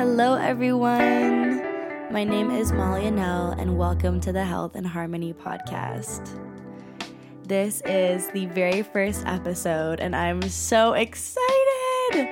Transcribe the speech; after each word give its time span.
Hello, 0.00 0.34
everyone. 0.36 1.62
My 2.10 2.24
name 2.24 2.50
is 2.50 2.72
Molly 2.72 3.02
Annelle, 3.02 3.54
and 3.60 3.76
welcome 3.76 4.18
to 4.22 4.32
the 4.32 4.42
Health 4.42 4.74
and 4.74 4.86
Harmony 4.86 5.34
podcast. 5.34 6.40
This 7.44 7.82
is 7.84 8.26
the 8.28 8.46
very 8.46 8.80
first 8.80 9.26
episode, 9.26 10.00
and 10.00 10.16
I'm 10.16 10.40
so 10.48 10.94
excited. 10.94 12.30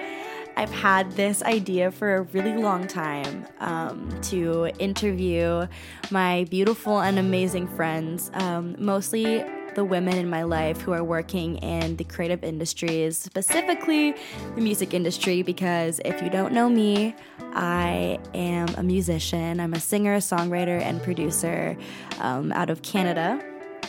I've 0.56 0.72
had 0.72 1.12
this 1.12 1.42
idea 1.42 1.90
for 1.90 2.14
a 2.14 2.22
really 2.22 2.56
long 2.56 2.86
time 2.86 3.46
um, 3.60 4.18
to 4.22 4.70
interview 4.78 5.66
my 6.10 6.46
beautiful 6.48 7.00
and 7.02 7.18
amazing 7.18 7.68
friends, 7.68 8.30
um, 8.32 8.76
mostly 8.78 9.44
the 9.78 9.84
women 9.84 10.16
in 10.16 10.28
my 10.28 10.42
life 10.42 10.80
who 10.80 10.90
are 10.92 11.04
working 11.04 11.56
in 11.58 11.94
the 11.98 12.02
creative 12.02 12.42
industries, 12.42 13.16
specifically 13.16 14.12
the 14.56 14.60
music 14.60 14.92
industry, 14.92 15.40
because 15.40 16.00
if 16.04 16.20
you 16.20 16.28
don't 16.28 16.52
know 16.52 16.68
me, 16.68 17.14
I 17.54 18.18
am 18.34 18.66
a 18.76 18.82
musician. 18.82 19.60
I'm 19.60 19.74
a 19.74 19.78
singer, 19.78 20.16
songwriter, 20.16 20.80
and 20.80 21.00
producer 21.00 21.76
um, 22.18 22.50
out 22.50 22.70
of 22.70 22.82
Canada. 22.82 23.40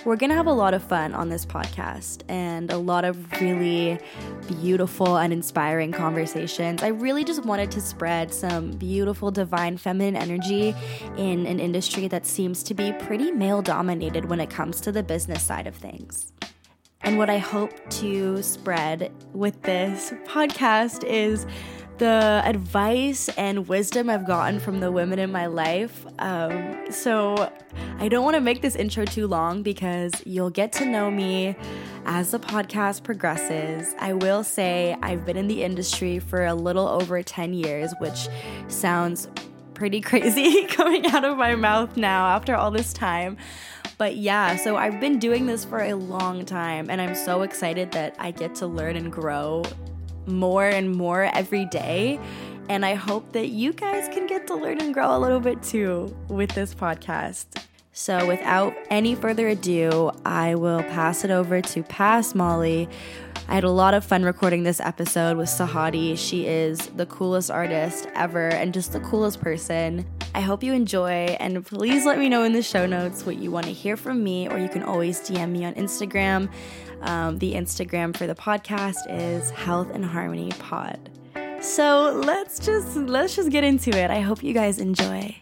We're 0.05 0.15
going 0.15 0.29
to 0.29 0.35
have 0.35 0.47
a 0.47 0.53
lot 0.53 0.73
of 0.73 0.81
fun 0.81 1.13
on 1.13 1.27
this 1.27 1.45
podcast 1.45 2.23
and 2.29 2.71
a 2.71 2.77
lot 2.77 3.03
of 3.03 3.31
really 3.41 3.99
beautiful 4.47 5.17
and 5.17 5.33
inspiring 5.33 5.91
conversations. 5.91 6.83
I 6.83 6.87
really 6.87 7.25
just 7.25 7.43
wanted 7.43 7.69
to 7.71 7.81
spread 7.81 8.33
some 8.33 8.71
beautiful, 8.71 9.29
divine 9.29 9.77
feminine 9.77 10.15
energy 10.15 10.73
in 11.17 11.45
an 11.45 11.59
industry 11.59 12.07
that 12.07 12.25
seems 12.25 12.63
to 12.63 12.73
be 12.73 12.93
pretty 12.93 13.31
male 13.31 13.61
dominated 13.61 14.25
when 14.25 14.39
it 14.39 14.49
comes 14.49 14.79
to 14.81 14.91
the 14.91 15.03
business 15.03 15.43
side 15.43 15.67
of 15.67 15.75
things. 15.75 16.31
And 17.01 17.17
what 17.17 17.29
I 17.29 17.37
hope 17.37 17.71
to 17.89 18.41
spread 18.41 19.11
with 19.33 19.61
this 19.63 20.11
podcast 20.25 21.03
is 21.03 21.45
the 21.99 22.41
advice 22.45 23.29
and 23.37 23.67
wisdom 23.67 24.09
I've 24.09 24.25
gotten 24.25 24.59
from 24.59 24.79
the 24.79 24.91
women 24.91 25.19
in 25.19 25.31
my 25.31 25.45
life. 25.45 26.05
Um, 26.17 26.89
so 26.89 27.51
I 27.99 28.07
don't 28.07 28.23
want 28.23 28.35
to 28.35 28.41
make 28.41 28.61
this 28.61 28.75
intro 28.75 29.05
too 29.05 29.27
long 29.27 29.61
because 29.61 30.13
you'll 30.25 30.49
get 30.49 30.71
to 30.73 30.85
know 30.85 31.11
me 31.11 31.55
as 32.05 32.31
the 32.31 32.39
podcast 32.39 33.03
progresses. 33.03 33.93
I 33.99 34.13
will 34.13 34.43
say 34.43 34.95
I've 35.01 35.25
been 35.25 35.37
in 35.37 35.47
the 35.47 35.61
industry 35.61 36.19
for 36.19 36.45
a 36.45 36.55
little 36.55 36.87
over 36.87 37.21
10 37.21 37.53
years, 37.53 37.93
which 37.99 38.29
sounds 38.69 39.27
pretty 39.73 40.01
crazy 40.09 40.65
coming 40.67 41.05
out 41.07 41.25
of 41.25 41.37
my 41.37 41.55
mouth 41.55 41.97
now 41.97 42.27
after 42.27 42.55
all 42.55 42.71
this 42.71 42.93
time. 42.93 43.37
But 43.97 44.15
yeah, 44.15 44.55
so 44.55 44.77
I've 44.77 45.01
been 45.01 45.19
doing 45.19 45.45
this 45.45 45.65
for 45.65 45.81
a 45.81 45.93
long 45.93 46.45
time, 46.45 46.89
and 46.89 47.01
I'm 47.01 47.15
so 47.15 47.41
excited 47.41 47.91
that 47.91 48.15
I 48.17 48.31
get 48.31 48.55
to 48.55 48.67
learn 48.67 48.95
and 48.95 49.11
grow 49.11 49.63
more 50.27 50.65
and 50.65 50.95
more 50.95 51.23
every 51.23 51.65
day. 51.65 52.19
And 52.69 52.85
I 52.85 52.93
hope 52.93 53.31
that 53.33 53.47
you 53.49 53.73
guys 53.73 54.07
can 54.13 54.27
get 54.27 54.45
to 54.47 54.55
learn 54.55 54.79
and 54.79 54.93
grow 54.93 55.15
a 55.15 55.17
little 55.17 55.39
bit 55.39 55.63
too 55.63 56.15
with 56.27 56.51
this 56.51 56.73
podcast. 56.75 57.45
So, 57.99 58.25
without 58.25 58.73
any 58.89 59.13
further 59.13 59.49
ado, 59.49 60.11
I 60.23 60.55
will 60.55 60.81
pass 60.83 61.25
it 61.25 61.31
over 61.31 61.59
to 61.59 61.83
Pass 61.83 62.33
Molly. 62.33 62.87
I 63.49 63.55
had 63.55 63.65
a 63.65 63.69
lot 63.69 63.93
of 63.93 64.05
fun 64.05 64.23
recording 64.23 64.63
this 64.63 64.79
episode 64.79 65.35
with 65.35 65.49
Sahati. 65.49 66.17
She 66.17 66.47
is 66.47 66.79
the 66.95 67.05
coolest 67.07 67.51
artist 67.51 68.07
ever 68.15 68.47
and 68.47 68.73
just 68.73 68.93
the 68.93 69.01
coolest 69.01 69.41
person. 69.41 70.05
I 70.33 70.39
hope 70.39 70.63
you 70.63 70.71
enjoy, 70.71 71.35
and 71.41 71.65
please 71.65 72.05
let 72.05 72.17
me 72.17 72.29
know 72.29 72.43
in 72.43 72.53
the 72.53 72.63
show 72.63 72.85
notes 72.85 73.25
what 73.25 73.35
you 73.35 73.51
want 73.51 73.65
to 73.65 73.73
hear 73.73 73.97
from 73.97 74.23
me, 74.23 74.47
or 74.47 74.57
you 74.57 74.69
can 74.69 74.81
always 74.81 75.19
DM 75.19 75.49
me 75.49 75.65
on 75.65 75.73
Instagram. 75.73 76.49
Um, 77.01 77.37
the 77.39 77.53
Instagram 77.53 78.15
for 78.15 78.27
the 78.27 78.35
podcast 78.35 79.09
is 79.09 79.49
Health 79.49 79.89
and 79.93 80.05
Harmony 80.05 80.53
Pod. 80.57 81.09
So 81.59 82.13
let's 82.23 82.59
just 82.59 82.95
let's 82.95 83.35
just 83.35 83.49
get 83.49 83.65
into 83.65 83.89
it. 83.89 84.09
I 84.09 84.21
hope 84.21 84.41
you 84.41 84.53
guys 84.53 84.79
enjoy. 84.79 85.35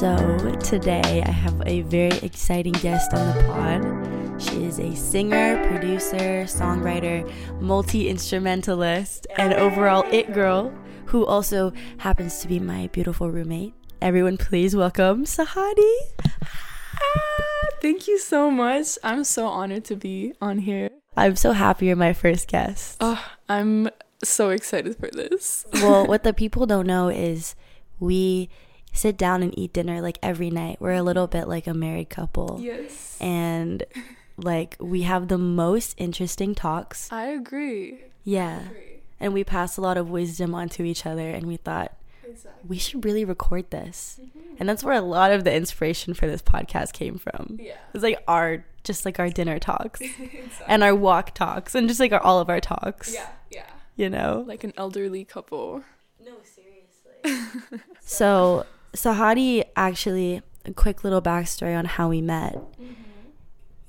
So 0.00 0.16
today 0.60 1.22
I 1.24 1.30
have 1.30 1.62
a 1.66 1.82
very 1.82 2.18
exciting 2.18 2.72
guest 2.72 3.14
on 3.14 3.24
the 3.28 3.42
pod. 3.44 4.42
She 4.42 4.64
is 4.64 4.80
a 4.80 4.92
singer, 4.96 5.64
producer, 5.68 6.46
songwriter, 6.46 7.22
multi 7.60 8.08
instrumentalist, 8.08 9.28
and 9.36 9.54
overall 9.54 10.04
it 10.10 10.32
girl 10.32 10.74
who 11.06 11.24
also 11.24 11.72
happens 11.98 12.40
to 12.40 12.48
be 12.48 12.58
my 12.58 12.88
beautiful 12.88 13.30
roommate. 13.30 13.72
Everyone, 14.02 14.36
please 14.36 14.74
welcome 14.74 15.26
Sahati. 15.26 15.96
Ah, 16.26 17.68
thank 17.80 18.08
you 18.08 18.18
so 18.18 18.50
much. 18.50 18.98
I'm 19.04 19.22
so 19.22 19.46
honored 19.46 19.84
to 19.84 19.94
be 19.94 20.34
on 20.40 20.58
here. 20.58 20.90
I'm 21.16 21.36
so 21.36 21.52
happy 21.52 21.86
you're 21.86 21.94
my 21.94 22.14
first 22.14 22.48
guest. 22.48 22.96
Oh, 22.98 23.24
I'm 23.48 23.88
so 24.24 24.50
excited 24.50 24.96
for 24.96 25.08
this. 25.12 25.64
well, 25.74 26.04
what 26.08 26.24
the 26.24 26.32
people 26.32 26.66
don't 26.66 26.88
know 26.88 27.08
is 27.10 27.54
we 28.00 28.50
sit 28.94 29.18
down 29.18 29.42
and 29.42 29.56
eat 29.58 29.72
dinner 29.72 30.00
like 30.00 30.18
every 30.22 30.50
night. 30.50 30.78
We're 30.80 30.92
a 30.92 31.02
little 31.02 31.26
bit 31.26 31.48
like 31.48 31.66
a 31.66 31.74
married 31.74 32.08
couple. 32.08 32.58
Yes. 32.60 33.18
And 33.20 33.84
like 34.36 34.76
we 34.80 35.02
have 35.02 35.28
the 35.28 35.38
most 35.38 35.94
interesting 35.98 36.54
talks. 36.54 37.12
I 37.12 37.26
agree. 37.26 38.04
Yeah. 38.22 38.60
I 38.62 38.66
agree. 38.66 39.02
And 39.20 39.34
we 39.34 39.44
pass 39.44 39.76
a 39.76 39.80
lot 39.80 39.96
of 39.96 40.10
wisdom 40.10 40.54
onto 40.54 40.84
each 40.84 41.04
other 41.06 41.28
and 41.28 41.46
we 41.46 41.56
thought 41.56 41.96
exactly. 42.26 42.62
we 42.66 42.78
should 42.78 43.04
really 43.04 43.24
record 43.24 43.70
this. 43.70 44.18
Mm-hmm. 44.22 44.54
And 44.58 44.68
that's 44.68 44.84
where 44.84 44.94
a 44.94 45.00
lot 45.00 45.32
of 45.32 45.44
the 45.44 45.52
inspiration 45.52 46.14
for 46.14 46.26
this 46.26 46.42
podcast 46.42 46.92
came 46.92 47.18
from. 47.18 47.58
Yeah. 47.60 47.76
It's 47.92 48.02
like 48.02 48.22
our 48.28 48.64
just 48.84 49.04
like 49.04 49.18
our 49.18 49.30
dinner 49.30 49.58
talks 49.58 50.00
exactly. 50.00 50.44
and 50.68 50.84
our 50.84 50.94
walk 50.94 51.34
talks 51.34 51.74
and 51.74 51.88
just 51.88 51.98
like 51.98 52.12
our, 52.12 52.20
all 52.20 52.38
of 52.38 52.48
our 52.48 52.60
talks. 52.60 53.12
Yeah, 53.12 53.28
yeah. 53.50 53.66
You 53.96 54.10
know? 54.10 54.44
Like 54.46 54.62
an 54.62 54.72
elderly 54.76 55.24
couple. 55.24 55.82
No, 56.24 56.32
seriously. 56.42 57.80
so, 58.00 58.66
Sahati 58.94 59.64
actually 59.76 60.42
a 60.64 60.72
quick 60.72 61.04
little 61.04 61.22
backstory 61.22 61.76
on 61.76 61.84
how 61.84 62.08
we 62.08 62.20
met. 62.20 62.54
Mm-hmm. 62.54 62.92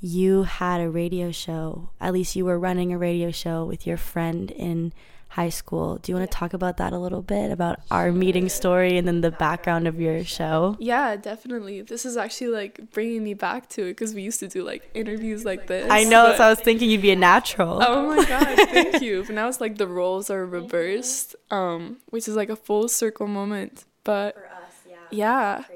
You 0.01 0.43
had 0.43 0.81
a 0.81 0.89
radio 0.89 1.31
show, 1.31 1.89
at 1.99 2.13
least 2.13 2.35
you 2.35 2.45
were 2.45 2.59
running 2.59 2.93
a 2.93 2.97
radio 2.97 3.31
show 3.31 3.66
with 3.66 3.88
your 3.88 3.97
friend 3.97 4.51
in 4.51 4.93
high 5.29 5.49
school. 5.49 5.97
Do 5.97 6.11
you 6.11 6.16
want 6.17 6.29
to 6.29 6.38
talk 6.38 6.53
about 6.53 6.77
that 6.77 6.93
a 6.93 6.97
little 6.99 7.21
bit 7.21 7.51
about 7.51 7.79
our 7.91 8.11
meeting 8.11 8.47
story 8.47 8.97
and 8.97 9.07
then 9.07 9.21
the 9.21 9.31
background 9.31 9.88
of 9.88 9.99
your 9.99 10.23
show? 10.23 10.77
Yeah, 10.79 11.16
definitely. 11.17 11.81
This 11.81 12.05
is 12.05 12.16
actually 12.17 12.51
like 12.51 12.91
bringing 12.91 13.23
me 13.23 13.33
back 13.33 13.67
to 13.69 13.83
it 13.83 13.91
because 13.91 14.13
we 14.13 14.22
used 14.22 14.39
to 14.39 14.47
do 14.47 14.63
like 14.63 14.89
interviews 14.93 15.43
like 15.43 15.67
this. 15.67 15.91
I 15.91 16.03
know, 16.03 16.33
so 16.37 16.43
I 16.43 16.49
was 16.49 16.59
thinking 16.59 16.89
you'd 16.89 17.01
be 17.01 17.11
a 17.11 17.16
natural. 17.16 17.81
Oh 17.81 18.16
my 18.16 18.25
gosh, 18.25 18.55
thank 18.69 19.01
you. 19.01 19.23
But 19.23 19.35
now 19.35 19.47
it's 19.47 19.59
like 19.59 19.77
the 19.77 19.87
roles 19.87 20.29
are 20.29 20.45
reversed, 20.45 21.35
um, 21.51 21.97
which 22.11 22.27
is 22.27 22.35
like 22.35 22.49
a 22.49 22.55
full 22.55 22.87
circle 22.87 23.27
moment. 23.27 23.85
But 24.05 24.37
yeah. 25.16 25.64
Yeah. 25.70 25.76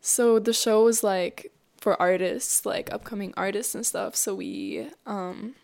So 0.00 0.38
the 0.38 0.52
show 0.52 0.84
was 0.84 1.04
like 1.04 1.52
for 1.76 2.00
artists, 2.00 2.64
like 2.64 2.92
upcoming 2.92 3.34
artists 3.36 3.74
and 3.74 3.84
stuff. 3.84 4.16
So 4.16 4.34
we 4.34 4.88
um 5.06 5.54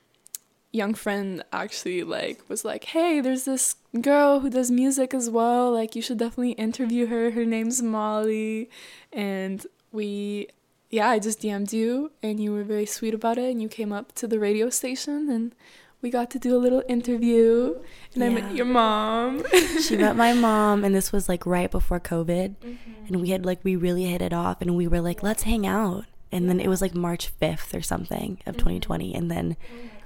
young 0.72 0.94
friend 0.94 1.42
actually 1.52 2.02
like 2.02 2.48
was 2.48 2.64
like, 2.64 2.84
"Hey, 2.84 3.20
there's 3.20 3.44
this 3.44 3.76
girl 4.00 4.40
who 4.40 4.50
does 4.50 4.70
music 4.70 5.14
as 5.14 5.30
well. 5.30 5.72
Like 5.72 5.96
you 5.96 6.02
should 6.02 6.18
definitely 6.18 6.52
interview 6.52 7.06
her. 7.06 7.30
Her 7.32 7.44
name's 7.44 7.82
Molly." 7.82 8.70
And 9.12 9.66
we 9.92 10.48
yeah, 10.90 11.08
I 11.10 11.18
just 11.18 11.40
DM'd 11.40 11.72
you 11.72 12.12
and 12.22 12.38
you 12.38 12.52
were 12.52 12.62
very 12.62 12.86
sweet 12.86 13.14
about 13.14 13.38
it 13.38 13.50
and 13.50 13.60
you 13.60 13.68
came 13.68 13.92
up 13.92 14.12
to 14.16 14.26
the 14.28 14.38
radio 14.38 14.70
station 14.70 15.28
and 15.28 15.54
we 16.02 16.10
got 16.10 16.30
to 16.30 16.38
do 16.38 16.56
a 16.56 16.58
little 16.58 16.82
interview 16.88 17.74
and 18.14 18.22
yeah. 18.22 18.26
I 18.26 18.28
met 18.28 18.54
your 18.54 18.66
mom. 18.66 19.44
she 19.80 19.96
met 19.96 20.16
my 20.16 20.32
mom 20.48 20.84
and 20.84 20.94
this 20.94 21.12
was 21.12 21.28
like 21.28 21.46
right 21.46 21.70
before 21.70 22.00
COVID 22.00 22.56
mm-hmm. 22.56 23.06
and 23.06 23.20
we 23.20 23.30
had 23.30 23.44
like 23.44 23.60
we 23.64 23.76
really 23.76 24.04
hit 24.04 24.22
it 24.22 24.32
off 24.32 24.60
and 24.60 24.76
we 24.76 24.86
were 24.86 25.00
like, 25.00 25.22
"Let's 25.22 25.44
hang 25.44 25.66
out." 25.66 26.04
And 26.32 26.48
then 26.48 26.60
it 26.60 26.68
was 26.68 26.82
like 26.82 26.94
March 26.94 27.30
5th 27.40 27.74
or 27.74 27.82
something 27.82 28.38
of 28.46 28.56
2020 28.56 29.06
mm-hmm. 29.06 29.16
and 29.16 29.30
then 29.30 29.56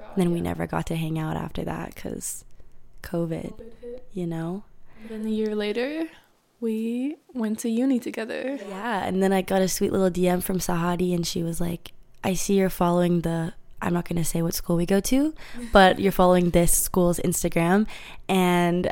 oh 0.01 0.07
then 0.17 0.33
we 0.33 0.41
never 0.41 0.67
got 0.67 0.87
to 0.87 0.97
hang 0.97 1.19
out 1.19 1.37
after 1.37 1.65
that 1.65 1.95
because 1.95 2.45
COVID, 3.03 3.53
COVID 3.53 4.01
you 4.13 4.27
know? 4.27 4.65
And 5.01 5.11
Then 5.11 5.27
a 5.27 5.31
year 5.31 5.55
later, 5.55 6.09
we 6.61 7.17
went 7.33 7.59
to 7.61 7.71
uni 7.71 7.99
together. 7.99 8.59
Yeah, 8.69 9.05
and 9.05 9.23
then 9.23 9.33
I 9.33 9.43
got 9.43 9.63
a 9.63 9.69
sweet 9.69 9.93
little 9.93 10.11
DM 10.11 10.43
from 10.43 10.59
Sahati, 10.59 11.15
and 11.15 11.27
she 11.27 11.43
was 11.43 11.61
like, 11.61 11.93
I 12.23 12.35
see 12.35 12.55
you're 12.55 12.69
following 12.69 13.23
the 13.23 13.55
I'm 13.83 13.93
not 13.93 14.09
going 14.09 14.17
to 14.19 14.25
say 14.25 14.43
what 14.43 14.55
school 14.55 14.77
we 14.77 14.87
go 14.87 15.01
to, 15.01 15.35
but 15.73 15.99
you're 15.99 16.13
following 16.13 16.51
this 16.51 16.77
school's 16.77 17.19
Instagram. 17.21 17.87
And 18.29 18.91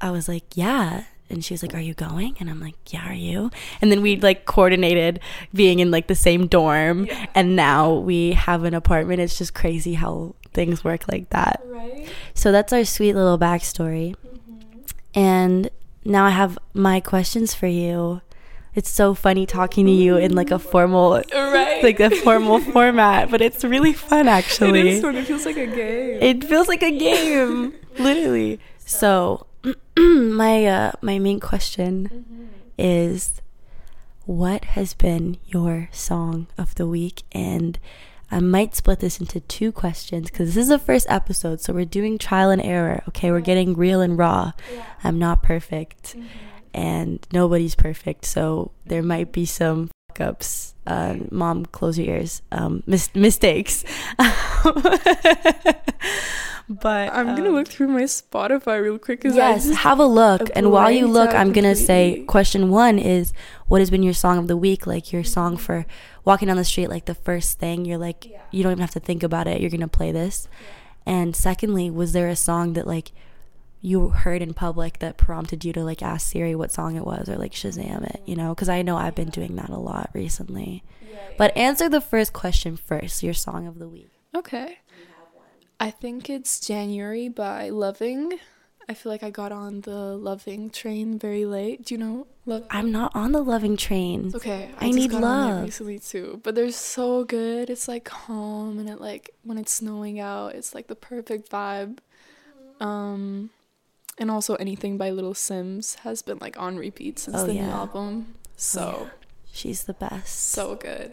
I 0.00 0.10
was 0.10 0.28
like, 0.28 0.44
yeah 0.54 1.04
and 1.30 1.44
she 1.44 1.54
was 1.54 1.62
like, 1.62 1.74
"Are 1.74 1.80
you 1.80 1.94
going?" 1.94 2.36
And 2.40 2.48
I'm 2.48 2.60
like, 2.60 2.76
"Yeah, 2.92 3.08
are 3.08 3.14
you?" 3.14 3.50
And 3.80 3.90
then 3.90 4.02
we 4.02 4.16
like 4.16 4.46
coordinated 4.46 5.20
being 5.52 5.78
in 5.80 5.90
like 5.90 6.06
the 6.06 6.14
same 6.14 6.46
dorm, 6.46 7.06
yeah. 7.06 7.26
and 7.34 7.56
now 7.56 7.94
we 7.94 8.32
have 8.32 8.64
an 8.64 8.74
apartment. 8.74 9.20
It's 9.20 9.36
just 9.38 9.54
crazy 9.54 9.94
how 9.94 10.34
things 10.52 10.82
work 10.82 11.10
like 11.10 11.30
that. 11.30 11.62
Right. 11.66 12.08
So 12.34 12.52
that's 12.52 12.72
our 12.72 12.84
sweet 12.84 13.14
little 13.14 13.38
backstory. 13.38 14.14
Mm-hmm. 14.26 14.80
And 15.14 15.70
now 16.04 16.24
I 16.24 16.30
have 16.30 16.58
my 16.74 17.00
questions 17.00 17.54
for 17.54 17.66
you. 17.66 18.22
It's 18.78 18.90
so 18.90 19.12
funny 19.14 19.44
talking 19.46 19.84
to 19.86 19.92
you 19.92 20.16
in 20.16 20.34
like 20.40 20.50
a 20.50 20.58
formal 20.58 21.22
Right. 21.34 21.82
like 21.82 22.00
a 22.00 22.10
formal 22.24 22.58
format, 22.60 23.30
but 23.30 23.40
it's 23.40 23.64
really 23.64 23.92
fun 23.92 24.28
actually. 24.28 24.80
It 24.86 24.86
is 24.94 25.02
fun. 25.02 25.16
It 25.16 25.26
feels 25.26 25.44
like 25.46 25.56
a 25.56 25.66
game. 25.66 26.18
It 26.22 26.44
feels 26.44 26.68
like 26.68 26.82
a 26.82 26.94
game, 27.08 27.74
literally. 27.98 28.60
So, 28.78 29.46
my 29.98 30.66
uh, 30.66 30.92
my 31.02 31.18
main 31.18 31.40
question 31.40 32.48
is, 32.78 33.42
what 34.24 34.64
has 34.76 34.94
been 34.94 35.38
your 35.46 35.88
song 35.92 36.46
of 36.56 36.74
the 36.76 36.86
week? 36.86 37.22
And 37.32 37.78
I 38.30 38.40
might 38.40 38.74
split 38.76 39.00
this 39.00 39.20
into 39.20 39.40
two 39.40 39.72
questions 39.72 40.30
because 40.30 40.54
this 40.54 40.62
is 40.64 40.68
the 40.68 40.78
first 40.78 41.06
episode, 41.08 41.60
so 41.60 41.72
we're 41.72 41.84
doing 41.98 42.18
trial 42.18 42.50
and 42.50 42.62
error. 42.62 43.02
Okay, 43.08 43.30
we're 43.30 43.40
getting 43.40 43.74
real 43.74 44.00
and 44.00 44.18
raw. 44.18 44.52
I'm 45.02 45.18
not 45.18 45.42
perfect, 45.42 46.14
and 46.74 47.26
nobody's 47.32 47.74
perfect, 47.74 48.24
so 48.24 48.72
there 48.86 49.02
might 49.02 49.32
be 49.32 49.44
some 49.44 49.90
fuck 50.08 50.20
ups. 50.20 50.74
Uh, 50.86 51.16
mom, 51.30 51.66
close 51.66 51.98
your 51.98 52.16
ears. 52.16 52.42
Um, 52.50 52.82
mis- 52.86 53.14
mistakes. 53.14 53.84
but 56.68 57.12
I'm 57.12 57.26
gonna 57.34 57.48
um, 57.48 57.54
look 57.54 57.68
through 57.68 57.88
my 57.88 58.02
Spotify 58.02 58.82
real 58.82 58.98
quick 58.98 59.22
Yes, 59.24 59.70
have 59.70 59.98
a 59.98 60.06
look. 60.06 60.50
And 60.54 60.70
while 60.70 60.90
you 60.90 61.06
look, 61.06 61.34
I'm 61.34 61.52
gonna 61.52 61.74
say 61.74 62.24
question 62.26 62.70
one 62.70 62.98
is 62.98 63.32
what 63.66 63.80
has 63.80 63.90
been 63.90 64.02
your 64.02 64.14
song 64.14 64.38
of 64.38 64.48
the 64.48 64.56
week? 64.56 64.86
Like 64.86 65.12
your 65.12 65.24
song 65.24 65.56
for 65.56 65.86
walking 66.24 66.48
down 66.48 66.56
the 66.56 66.64
street, 66.64 66.88
like 66.88 67.06
the 67.06 67.14
first 67.14 67.58
thing 67.58 67.84
you're 67.84 67.98
like, 67.98 68.26
you 68.50 68.62
don't 68.62 68.72
even 68.72 68.82
have 68.82 68.90
to 68.92 69.00
think 69.00 69.22
about 69.22 69.46
it. 69.46 69.60
You're 69.60 69.70
gonna 69.70 69.88
play 69.88 70.12
this. 70.12 70.48
And 71.06 71.34
secondly, 71.34 71.90
was 71.90 72.12
there 72.12 72.28
a 72.28 72.36
song 72.36 72.74
that 72.74 72.86
like 72.86 73.12
you 73.80 74.08
heard 74.08 74.42
in 74.42 74.54
public 74.54 74.98
that 74.98 75.16
prompted 75.16 75.64
you 75.64 75.72
to 75.72 75.84
like 75.84 76.02
ask 76.02 76.32
Siri 76.32 76.54
what 76.54 76.72
song 76.72 76.96
it 76.96 77.04
was 77.04 77.28
or 77.28 77.36
like 77.36 77.52
Shazam 77.52 78.08
it? 78.08 78.22
You 78.26 78.36
know, 78.36 78.54
because 78.54 78.68
I 78.68 78.82
know 78.82 78.96
I've 78.96 79.14
been 79.14 79.30
doing 79.30 79.56
that 79.56 79.70
a 79.70 79.78
lot 79.78 80.10
recently. 80.12 80.82
But 81.36 81.56
answer 81.56 81.88
the 81.88 82.00
first 82.00 82.32
question 82.32 82.76
first. 82.76 83.22
Your 83.22 83.34
song 83.34 83.66
of 83.66 83.78
the 83.78 83.88
week. 83.88 84.10
Okay. 84.34 84.78
I 85.80 85.90
think 85.90 86.28
it's 86.28 86.58
January 86.60 87.28
by 87.28 87.68
Loving. 87.68 88.38
I 88.88 88.94
feel 88.94 89.12
like 89.12 89.22
I 89.22 89.30
got 89.30 89.52
on 89.52 89.82
the 89.82 90.16
Loving 90.16 90.70
train 90.70 91.18
very 91.18 91.44
late. 91.44 91.84
Do 91.84 91.94
you 91.94 91.98
know 91.98 92.26
Love? 92.46 92.66
I'm 92.70 92.90
not 92.90 93.14
on 93.14 93.32
the 93.32 93.42
loving 93.42 93.76
train. 93.76 94.32
Okay, 94.34 94.70
I 94.78 94.86
just 94.86 94.98
need 94.98 95.12
love. 95.12 95.62
recently 95.62 95.98
too, 95.98 96.40
but 96.42 96.54
they're 96.54 96.70
so 96.72 97.24
good. 97.24 97.68
It's 97.68 97.86
like 97.86 98.04
calm 98.04 98.78
and 98.78 98.88
it 98.88 99.00
like 99.00 99.34
when 99.44 99.58
it's 99.58 99.72
snowing 99.72 100.18
out, 100.18 100.54
it's 100.54 100.74
like 100.74 100.86
the 100.86 100.96
perfect 100.96 101.50
vibe. 101.50 101.98
Um, 102.80 103.50
and 104.18 104.30
also 104.30 104.54
anything 104.56 104.98
by 104.98 105.10
Little 105.10 105.34
Simz 105.34 105.96
has 106.00 106.22
been 106.22 106.38
like 106.40 106.58
on 106.58 106.76
repeat 106.76 107.18
since 107.18 107.36
Oh, 107.36 107.46
the 107.46 107.52
new 107.54 107.60
yeah. 107.60 107.76
album. 107.78 108.34
So 108.56 109.08
oh, 109.08 109.10
She's 109.52 109.84
the 109.84 109.94
best. 109.94 110.38
so 110.50 110.74
good. 110.74 111.12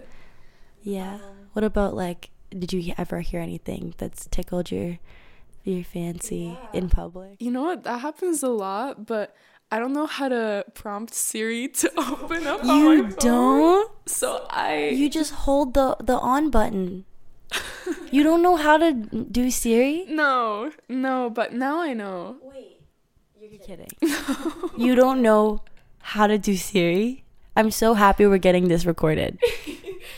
Yeah. 0.82 1.20
What 1.54 1.64
about 1.64 1.96
like 1.96 2.30
did 2.52 2.72
you 2.74 2.94
ever 2.98 3.20
hear 3.22 3.42
anything 3.42 3.94
that's 3.98 4.28
tickled 4.28 4.72
your 4.72 5.00
your 5.64 5.84
fancy 5.84 6.58
in 6.74 6.90
public? 6.90 7.42
You 7.42 7.52
know 7.52 7.64
what? 7.64 7.84
That 7.84 8.00
happens 8.02 8.44
a 8.44 8.50
lot, 8.50 9.06
but 9.08 9.36
I 9.72 9.80
don't 9.80 9.94
know 9.94 10.06
how 10.06 10.30
to 10.30 10.64
prompt 10.76 11.14
Siri 11.14 11.68
to 11.82 11.92
open 11.98 12.46
up 12.48 12.62
on 12.62 12.68
my 12.68 12.94
You 12.94 13.08
don't? 13.18 13.92
So 14.06 14.46
I 14.50 14.90
You 14.90 15.10
just 15.10 15.32
hold 15.34 15.74
the 15.74 15.98
the 16.04 16.18
on 16.18 16.50
button. 16.50 17.06
You 18.12 18.24
don't 18.24 18.42
know 18.42 18.56
how 18.56 18.78
to 18.78 18.94
do 18.94 19.52
Siri? 19.52 20.06
no 20.08 20.72
no, 20.90 21.30
but 21.30 21.54
now 21.54 21.80
I 21.82 21.94
know. 21.94 22.38
Wait. 22.42 22.75
You're 23.50 23.60
kidding. 23.60 23.90
you 24.78 24.96
don't 24.96 25.22
know 25.22 25.62
how 26.02 26.28
to 26.28 26.38
do 26.38 26.56
Siri? 26.56 27.24
I'm 27.56 27.72
so 27.72 27.94
happy 27.94 28.26
we're 28.26 28.38
getting 28.38 28.68
this 28.68 28.86
recorded. 28.86 29.40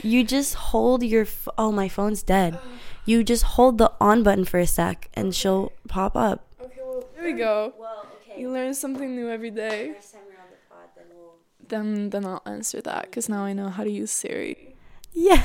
You 0.04 0.24
just 0.24 0.54
hold 0.56 1.02
your 1.02 1.24
f- 1.24 1.48
Oh, 1.58 1.72
my 1.72 1.88
phone's 1.90 2.22
dead. 2.22 2.60
You 3.06 3.24
just 3.24 3.44
hold 3.44 3.78
the 3.80 3.92
on 4.00 4.22
button 4.22 4.46
for 4.46 4.60
a 4.60 4.68
sec 4.68 5.10
and 5.16 5.34
she'll 5.34 5.72
pop 5.88 6.16
up. 6.16 6.46
Okay, 6.62 6.82
well 6.84 7.04
there 7.16 7.24
we 7.24 7.34
go. 7.34 7.74
Well, 7.80 8.06
okay. 8.22 8.40
You 8.40 8.52
learn 8.52 8.74
something 8.76 9.16
new 9.16 9.30
every 9.30 9.50
day. 9.50 9.88
time 10.12 10.22
we're 10.28 10.38
on 10.38 10.50
the 10.52 10.58
pod, 10.70 10.90
then 10.96 11.06
we'll 11.16 11.34
Then 11.68 12.10
then 12.12 12.26
I'll 12.26 12.44
answer 12.46 12.80
that 12.82 13.04
because 13.04 13.28
now 13.28 13.44
I 13.44 13.54
know 13.54 13.70
how 13.70 13.84
to 13.84 13.90
use 13.90 14.12
Siri. 14.12 14.76
Yeah. 15.14 15.44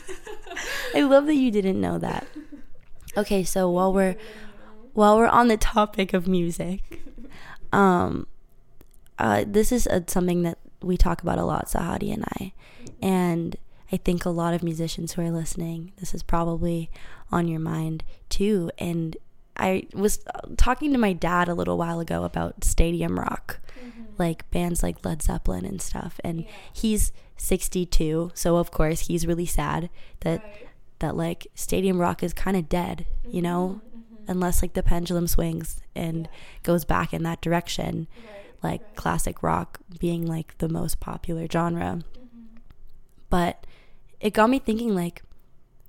I 0.94 1.02
love 1.02 1.26
that 1.26 1.34
you 1.34 1.50
didn't 1.50 1.80
know 1.80 1.98
that. 1.98 2.26
Okay, 3.16 3.44
so 3.44 3.68
while 3.70 3.92
we're 3.92 4.16
while 4.98 5.16
we're 5.16 5.28
on 5.28 5.46
the 5.46 5.56
topic 5.56 6.12
of 6.12 6.26
music, 6.26 7.00
um 7.72 8.26
uh 9.16 9.44
this 9.46 9.70
is 9.70 9.86
uh 9.86 10.00
something 10.08 10.42
that 10.42 10.58
we 10.82 10.96
talk 10.96 11.22
about 11.22 11.38
a 11.38 11.44
lot, 11.44 11.66
Sahati 11.66 12.12
and 12.12 12.24
I. 12.40 12.52
And 13.00 13.56
I 13.92 13.96
think 13.96 14.24
a 14.24 14.30
lot 14.30 14.54
of 14.54 14.62
musicians 14.64 15.12
who 15.12 15.22
are 15.22 15.30
listening, 15.30 15.92
this 15.98 16.14
is 16.14 16.24
probably 16.24 16.90
on 17.30 17.46
your 17.46 17.60
mind 17.60 18.02
too. 18.28 18.72
And 18.76 19.16
I 19.56 19.86
was 19.94 20.18
talking 20.56 20.92
to 20.92 20.98
my 20.98 21.12
dad 21.12 21.48
a 21.48 21.54
little 21.54 21.78
while 21.78 22.00
ago 22.00 22.24
about 22.24 22.64
stadium 22.64 23.20
rock, 23.20 23.60
like 24.18 24.50
bands 24.50 24.82
like 24.82 25.04
Led 25.04 25.22
Zeppelin 25.22 25.64
and 25.64 25.80
stuff. 25.80 26.20
And 26.24 26.44
he's 26.72 27.12
62, 27.36 28.32
so 28.34 28.56
of 28.56 28.72
course 28.72 29.06
he's 29.06 29.28
really 29.28 29.46
sad 29.46 29.90
that 30.20 30.42
that 30.98 31.16
like 31.16 31.46
stadium 31.54 32.00
rock 32.00 32.24
is 32.24 32.32
kind 32.32 32.56
of 32.56 32.68
dead, 32.68 33.06
you 33.30 33.40
know, 33.40 33.80
unless 34.28 34.62
like 34.62 34.74
the 34.74 34.82
pendulum 34.82 35.26
swings 35.26 35.80
and 35.94 36.28
goes 36.62 36.84
back 36.84 37.12
in 37.12 37.22
that 37.24 37.40
direction, 37.40 38.06
like 38.62 38.94
classic 38.94 39.42
rock 39.42 39.80
being 39.98 40.26
like 40.26 40.56
the 40.58 40.68
most 40.68 41.00
popular 41.00 41.46
genre. 41.50 42.02
Mm-hmm. 42.12 42.58
But 43.30 43.66
it 44.20 44.32
got 44.32 44.50
me 44.50 44.58
thinking 44.58 44.94
like 44.94 45.22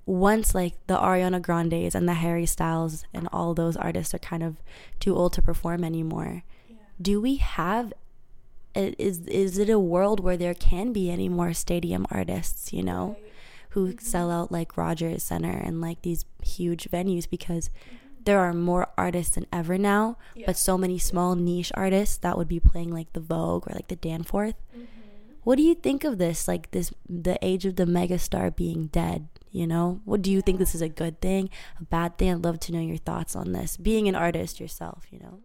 once 0.06 0.54
like 0.54 0.74
the 0.86 0.96
Ariana 0.96 1.40
Grandes 1.40 1.94
and 1.94 2.08
the 2.08 2.14
Harry 2.14 2.46
Styles 2.46 3.04
and 3.14 3.28
all 3.32 3.54
those 3.54 3.76
artists 3.76 4.14
are 4.14 4.18
kind 4.18 4.42
of 4.42 4.56
too 4.98 5.14
old 5.14 5.32
to 5.34 5.42
perform 5.42 5.84
anymore. 5.84 6.42
Do 7.00 7.20
we 7.20 7.36
have 7.36 7.92
is 8.74 9.26
is 9.26 9.58
it 9.58 9.68
a 9.68 9.78
world 9.78 10.20
where 10.20 10.36
there 10.36 10.54
can 10.54 10.92
be 10.92 11.10
any 11.10 11.28
more 11.28 11.52
stadium 11.52 12.06
artists, 12.10 12.72
you 12.72 12.82
know, 12.82 13.16
who 13.70 13.88
mm-hmm. 13.88 13.98
sell 13.98 14.30
out 14.30 14.52
like 14.52 14.76
Rogers 14.76 15.22
Center 15.22 15.50
and 15.50 15.80
like 15.80 16.02
these 16.02 16.24
huge 16.42 16.88
venues? 16.90 17.28
Because 17.28 17.68
mm-hmm. 17.68 17.96
There 18.24 18.38
are 18.40 18.52
more 18.52 18.88
artists 18.98 19.34
than 19.34 19.46
ever 19.52 19.78
now, 19.78 20.16
but 20.46 20.56
so 20.56 20.76
many 20.76 20.98
small 20.98 21.34
niche 21.34 21.72
artists 21.74 22.16
that 22.18 22.36
would 22.36 22.48
be 22.48 22.60
playing 22.60 22.92
like 22.92 23.12
the 23.12 23.20
Vogue 23.20 23.68
or 23.68 23.74
like 23.74 23.88
the 23.88 23.96
Danforth. 23.96 24.56
Mm-hmm. 24.74 24.84
What 25.42 25.56
do 25.56 25.62
you 25.62 25.74
think 25.74 26.04
of 26.04 26.18
this? 26.18 26.46
Like 26.46 26.70
this, 26.70 26.92
the 27.08 27.38
age 27.42 27.64
of 27.64 27.76
the 27.76 27.86
megastar 27.86 28.54
being 28.54 28.88
dead. 28.88 29.28
You 29.50 29.66
know, 29.66 30.00
what 30.04 30.22
do 30.22 30.30
you 30.30 30.42
think? 30.42 30.58
This 30.58 30.74
is 30.74 30.82
a 30.82 30.88
good 30.88 31.20
thing, 31.20 31.50
a 31.80 31.84
bad 31.84 32.18
thing? 32.18 32.30
I'd 32.30 32.44
love 32.44 32.60
to 32.60 32.72
know 32.72 32.80
your 32.80 32.98
thoughts 32.98 33.34
on 33.34 33.52
this. 33.52 33.76
Being 33.76 34.06
an 34.06 34.14
artist 34.14 34.60
yourself, 34.60 35.06
you 35.10 35.18
know. 35.18 35.40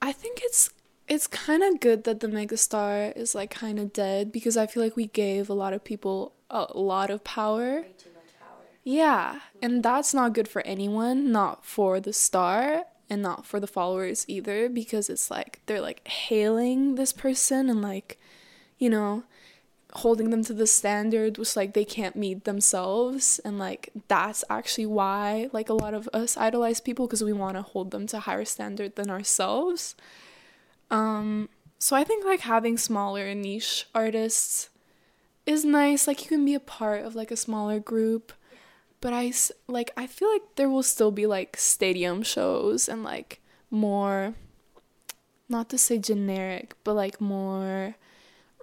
I 0.00 0.12
think 0.12 0.40
it's 0.42 0.70
it's 1.08 1.26
kind 1.26 1.64
of 1.64 1.80
good 1.80 2.04
that 2.04 2.20
the 2.20 2.28
megastar 2.28 3.16
is 3.16 3.34
like 3.34 3.50
kind 3.50 3.80
of 3.80 3.92
dead 3.92 4.30
because 4.30 4.56
I 4.56 4.66
feel 4.68 4.82
like 4.82 4.94
we 4.94 5.08
gave 5.08 5.50
a 5.50 5.54
lot 5.54 5.72
of 5.72 5.82
people 5.82 6.34
a 6.48 6.78
lot 6.78 7.10
of 7.10 7.24
power. 7.24 7.84
Yeah, 8.82 9.40
and 9.60 9.82
that's 9.82 10.14
not 10.14 10.32
good 10.32 10.48
for 10.48 10.62
anyone, 10.62 11.30
not 11.30 11.64
for 11.64 12.00
the 12.00 12.12
star 12.12 12.84
and 13.10 13.20
not 13.20 13.44
for 13.44 13.60
the 13.60 13.66
followers 13.66 14.24
either 14.28 14.68
because 14.68 15.10
it's 15.10 15.30
like 15.30 15.60
they're 15.66 15.80
like 15.80 16.06
hailing 16.06 16.94
this 16.94 17.12
person 17.12 17.68
and 17.68 17.82
like 17.82 18.18
you 18.78 18.88
know 18.88 19.24
holding 19.94 20.30
them 20.30 20.44
to 20.44 20.54
the 20.54 20.68
standard 20.68 21.36
which 21.36 21.56
like 21.56 21.74
they 21.74 21.84
can't 21.84 22.16
meet 22.16 22.44
themselves. 22.44 23.40
And 23.44 23.58
like 23.58 23.90
that's 24.08 24.44
actually 24.48 24.86
why 24.86 25.50
like 25.52 25.68
a 25.68 25.74
lot 25.74 25.94
of 25.94 26.08
us 26.12 26.36
idolize 26.36 26.80
people 26.80 27.06
because 27.06 27.24
we 27.24 27.32
want 27.32 27.56
to 27.56 27.62
hold 27.62 27.90
them 27.90 28.06
to 28.08 28.20
higher 28.20 28.44
standard 28.44 28.96
than 28.96 29.10
ourselves. 29.10 29.94
Um 30.90 31.48
so 31.82 31.96
i 31.96 32.04
think 32.04 32.24
like 32.26 32.40
having 32.40 32.76
smaller 32.76 33.34
niche 33.34 33.86
artists 33.94 34.68
is 35.46 35.64
nice. 35.64 36.06
Like 36.06 36.22
you 36.22 36.28
can 36.28 36.44
be 36.44 36.54
a 36.54 36.60
part 36.60 37.04
of 37.04 37.14
like 37.14 37.30
a 37.30 37.36
smaller 37.36 37.80
group 37.80 38.32
but 39.00 39.12
i 39.12 39.26
s- 39.26 39.52
like 39.66 39.90
i 39.96 40.06
feel 40.06 40.30
like 40.30 40.42
there 40.56 40.68
will 40.68 40.82
still 40.82 41.10
be 41.10 41.26
like 41.26 41.56
stadium 41.56 42.22
shows 42.22 42.88
and 42.88 43.02
like 43.02 43.40
more 43.70 44.34
not 45.48 45.68
to 45.68 45.78
say 45.78 45.98
generic 45.98 46.74
but 46.84 46.94
like 46.94 47.20
more 47.20 47.94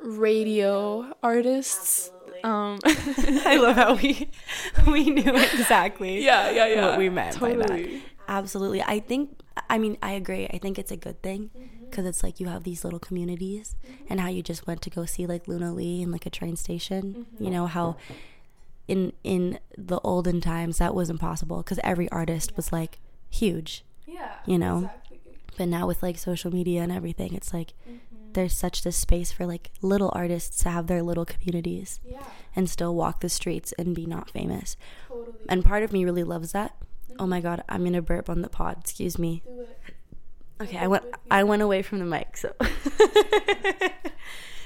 radio 0.01 1.13
artists 1.23 2.11
um 2.43 2.79
I 2.85 3.57
love 3.57 3.75
how 3.75 3.95
we 3.95 4.29
we 4.87 5.09
knew 5.09 5.35
exactly. 5.35 6.23
yeah 6.25 6.49
yeah 6.51 6.67
yeah 6.67 6.85
What 6.85 6.99
we 6.99 7.09
meant 7.09 7.39
by 7.39 7.55
that. 7.55 8.01
Absolutely. 8.27 8.83
I 8.83 8.99
think, 8.99 9.39
I 9.69 9.77
mean, 9.77 9.97
I 10.03 10.11
agree. 10.11 10.47
I 10.47 10.57
think 10.57 10.77
it's 10.77 10.91
a 10.91 10.97
good 10.97 11.21
thing 11.21 11.49
mm-hmm. 11.57 11.85
because 11.85 12.05
it's 12.05 12.23
like 12.23 12.39
you 12.39 12.47
have 12.47 12.63
these 12.63 12.83
little 12.83 12.99
communities 12.99 13.75
mm-hmm. 13.85 14.05
and 14.09 14.19
how 14.19 14.27
you 14.27 14.43
just 14.43 14.67
went 14.67 14.81
to 14.83 14.89
go 14.89 15.05
see 15.05 15.25
like 15.25 15.47
Luna 15.47 15.73
Li 15.73 16.01
in 16.01 16.11
like 16.11 16.25
a 16.25 16.29
train 16.29 16.55
station. 16.57 17.25
Mm-hmm. 17.31 17.43
You 17.43 17.49
know, 17.49 17.65
how 17.67 17.95
in 18.87 19.13
in 19.23 19.59
the 19.77 19.99
olden 20.01 20.39
times 20.41 20.77
that 20.77 20.95
was 20.95 21.09
impossible 21.09 21.57
because 21.57 21.79
every 21.83 22.09
artist 22.09 22.55
was 22.55 22.71
like 22.71 22.99
huge, 23.29 23.83
yeah 24.05 24.35
you 24.45 24.57
know? 24.57 24.77
exactly. 24.77 25.19
But 25.57 25.67
now 25.69 25.87
with 25.87 26.03
like 26.03 26.17
social 26.19 26.53
media 26.53 26.81
and 26.83 26.91
everything, 26.91 27.33
it's 27.33 27.51
like 27.53 27.73
there's 28.33 28.53
such 28.53 28.83
this 28.83 28.95
space 28.95 29.31
for 29.31 29.45
like 29.47 29.71
little 29.81 30.11
artists 30.13 30.61
to 30.63 30.69
have 30.69 30.85
their 30.87 31.01
little 31.01 31.25
communities 31.25 31.99
Yeah. 32.05 32.21
and 32.55 32.69
still 32.69 32.93
walk 32.93 33.21
the 33.21 33.29
streets 33.29 33.73
and 33.79 33.95
be 33.95 34.05
not 34.05 34.29
famous. 34.29 34.77
Totally. 35.07 35.33
And 35.49 35.65
part 35.65 35.81
of 35.81 35.91
me 35.91 36.05
really 36.05 36.23
loves 36.23 36.51
that. 36.51 36.75
Oh 37.17 37.25
my 37.25 37.41
god, 37.41 37.63
I'm 37.67 37.83
gonna 37.83 38.03
burp 38.03 38.29
on 38.29 38.41
the 38.43 38.49
pod. 38.49 38.77
Excuse 38.81 39.17
me. 39.17 39.41
Okay, 40.61 40.77
I 40.77 40.85
went 40.87 41.03
I 41.31 41.43
went 41.43 41.63
away 41.63 41.81
from 41.81 41.97
the 41.99 42.05
mic, 42.05 42.37
so 42.37 42.53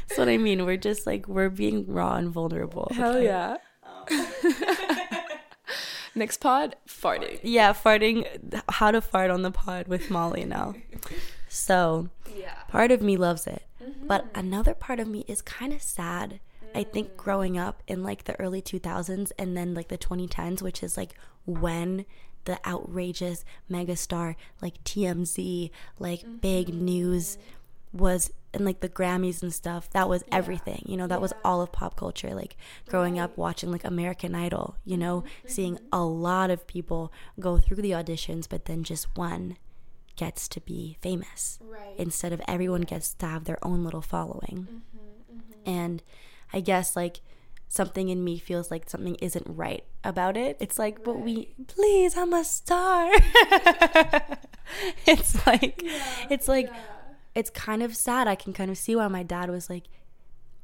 That's 0.08 0.18
what 0.18 0.28
I 0.30 0.38
mean. 0.38 0.66
We're 0.66 0.76
just 0.78 1.08
like 1.08 1.28
we're 1.30 1.50
being 1.50 1.86
raw 1.88 2.16
and 2.16 2.30
vulnerable. 2.30 2.92
Hell 2.94 3.16
okay? 3.16 3.24
yeah. 3.26 3.58
Next 6.14 6.38
pod, 6.38 6.76
farting. 6.88 7.40
Yeah, 7.42 7.72
farting 7.72 8.28
how 8.70 8.92
to 8.92 9.00
fart 9.02 9.32
on 9.32 9.44
the 9.44 9.52
pod 9.52 9.88
with 9.88 10.10
Molly 10.10 10.44
now. 10.44 10.74
So 11.48 12.10
Yeah. 12.36 12.54
part 12.68 12.92
of 12.92 13.02
me 13.02 13.16
loves 13.16 13.48
it. 13.48 13.64
But 14.04 14.26
Mm-hmm. 14.26 14.40
another 14.40 14.74
part 14.74 15.00
of 15.00 15.08
me 15.08 15.24
is 15.28 15.42
kind 15.42 15.72
of 15.74 15.82
sad. 15.82 16.40
I 16.76 16.84
Mm. 16.84 16.92
think 16.94 17.18
growing 17.18 17.58
up 17.58 17.82
in 17.88 18.04
like 18.04 18.26
the 18.26 18.38
early 18.40 18.62
2000s 18.62 19.32
and 19.40 19.56
then 19.56 19.74
like 19.74 19.88
the 19.88 19.98
2010s, 19.98 20.62
which 20.62 20.84
is 20.84 20.98
like 20.98 21.14
when 21.46 22.06
the 22.46 22.60
outrageous 22.68 23.46
megastar 23.70 24.36
like 24.62 24.84
TMZ, 24.84 25.72
like 26.00 26.42
big 26.42 26.68
Mm-hmm. 26.68 26.86
news 26.86 27.38
was 27.94 28.32
and 28.54 28.66
like 28.66 28.82
the 28.82 28.90
Grammys 28.90 29.42
and 29.42 29.54
stuff, 29.54 29.90
that 29.92 30.10
was 30.10 30.24
everything. 30.32 30.84
You 30.86 30.98
know, 30.98 31.08
that 31.08 31.22
was 31.22 31.34
all 31.44 31.62
of 31.62 31.72
pop 31.72 31.96
culture. 31.96 32.34
Like 32.34 32.58
growing 32.88 33.18
up 33.20 33.38
watching 33.38 33.72
like 33.72 33.84
American 33.86 34.36
Idol, 34.36 34.76
you 34.86 34.98
know, 34.98 35.22
Mm-hmm. 35.22 35.48
seeing 35.48 35.80
a 35.92 36.04
lot 36.04 36.50
of 36.50 36.68
people 36.68 37.12
go 37.40 37.58
through 37.58 37.78
the 37.82 37.92
auditions, 37.92 38.48
but 38.50 38.66
then 38.66 38.84
just 38.84 39.08
one 39.16 39.58
gets 40.18 40.48
to 40.50 40.60
be 40.62 40.98
famous 41.02 41.58
Right. 41.62 41.96
instead 41.98 42.34
of 42.34 42.42
everyone 42.48 42.82
gets 42.82 43.14
to 43.16 43.26
have 43.26 43.46
their 43.46 43.58
own 43.66 43.84
little 43.84 44.02
following. 44.02 44.68
Mm-hmm, 44.70 45.42
And 45.66 46.04
I 46.54 46.60
guess 46.60 46.96
like 46.96 47.22
something 47.70 48.10
in 48.10 48.22
me 48.24 48.38
feels 48.38 48.70
like 48.70 48.90
something 48.90 49.16
isn't 49.22 49.46
right 49.48 49.86
about 50.04 50.36
it. 50.36 50.58
It's 50.60 50.78
like, 50.78 51.04
but 51.06 51.20
we, 51.22 51.56
please, 51.68 52.18
I'm 52.18 52.34
a 52.34 52.44
star. 52.44 53.10
it's 55.06 55.46
like, 55.48 55.82
it's 56.30 56.48
like, 56.48 56.70
it's 57.36 57.50
kind 57.50 57.82
of 57.84 57.96
sad. 57.96 58.28
I 58.28 58.36
can 58.36 58.54
kind 58.54 58.72
of 58.72 58.78
see 58.78 58.96
why 58.96 59.08
my 59.08 59.24
dad 59.24 59.50
was 59.50 59.70
like, 59.70 59.86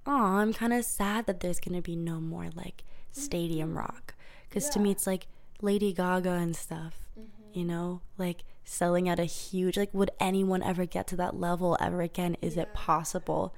oh, 0.05 0.37
I'm 0.37 0.53
kind 0.53 0.73
of 0.73 0.85
sad 0.85 1.25
that 1.25 1.39
there's 1.39 1.59
going 1.59 1.75
to 1.75 1.81
be 1.81 1.95
no 1.95 2.19
more 2.19 2.49
like 2.55 2.83
stadium 3.11 3.69
mm-hmm. 3.69 3.79
rock. 3.79 4.15
Because 4.47 4.69
to 4.69 4.79
me, 4.79 4.91
it's 4.91 5.07
like 5.07 5.27
Lady 5.61 5.93
Gaga 5.93 6.31
and 6.31 6.55
stuff, 6.55 7.07
mm-hmm. 7.19 7.59
you 7.59 7.65
know, 7.65 8.01
like 8.17 8.43
selling 8.63 9.09
out 9.09 9.19
a 9.19 9.25
huge, 9.25 9.77
like, 9.77 9.93
would 9.93 10.11
anyone 10.19 10.63
ever 10.63 10.85
get 10.85 11.07
to 11.07 11.15
that 11.17 11.39
level 11.39 11.77
ever 11.79 12.01
again? 12.01 12.37
Is 12.41 12.57
it 12.57 12.73
possible 12.73 13.53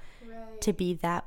to 0.62 0.74
be 0.74 0.94
that, 0.96 1.26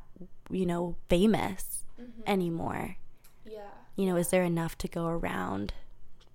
you 0.50 0.66
know, 0.66 0.96
famous 1.08 1.84
mm-hmm. 2.00 2.22
anymore? 2.26 2.96
Yeah. 3.44 3.60
You 3.96 4.06
know, 4.06 4.16
is 4.16 4.28
there 4.28 4.44
enough 4.44 4.76
to 4.78 4.88
go 4.88 5.06
around? 5.06 5.74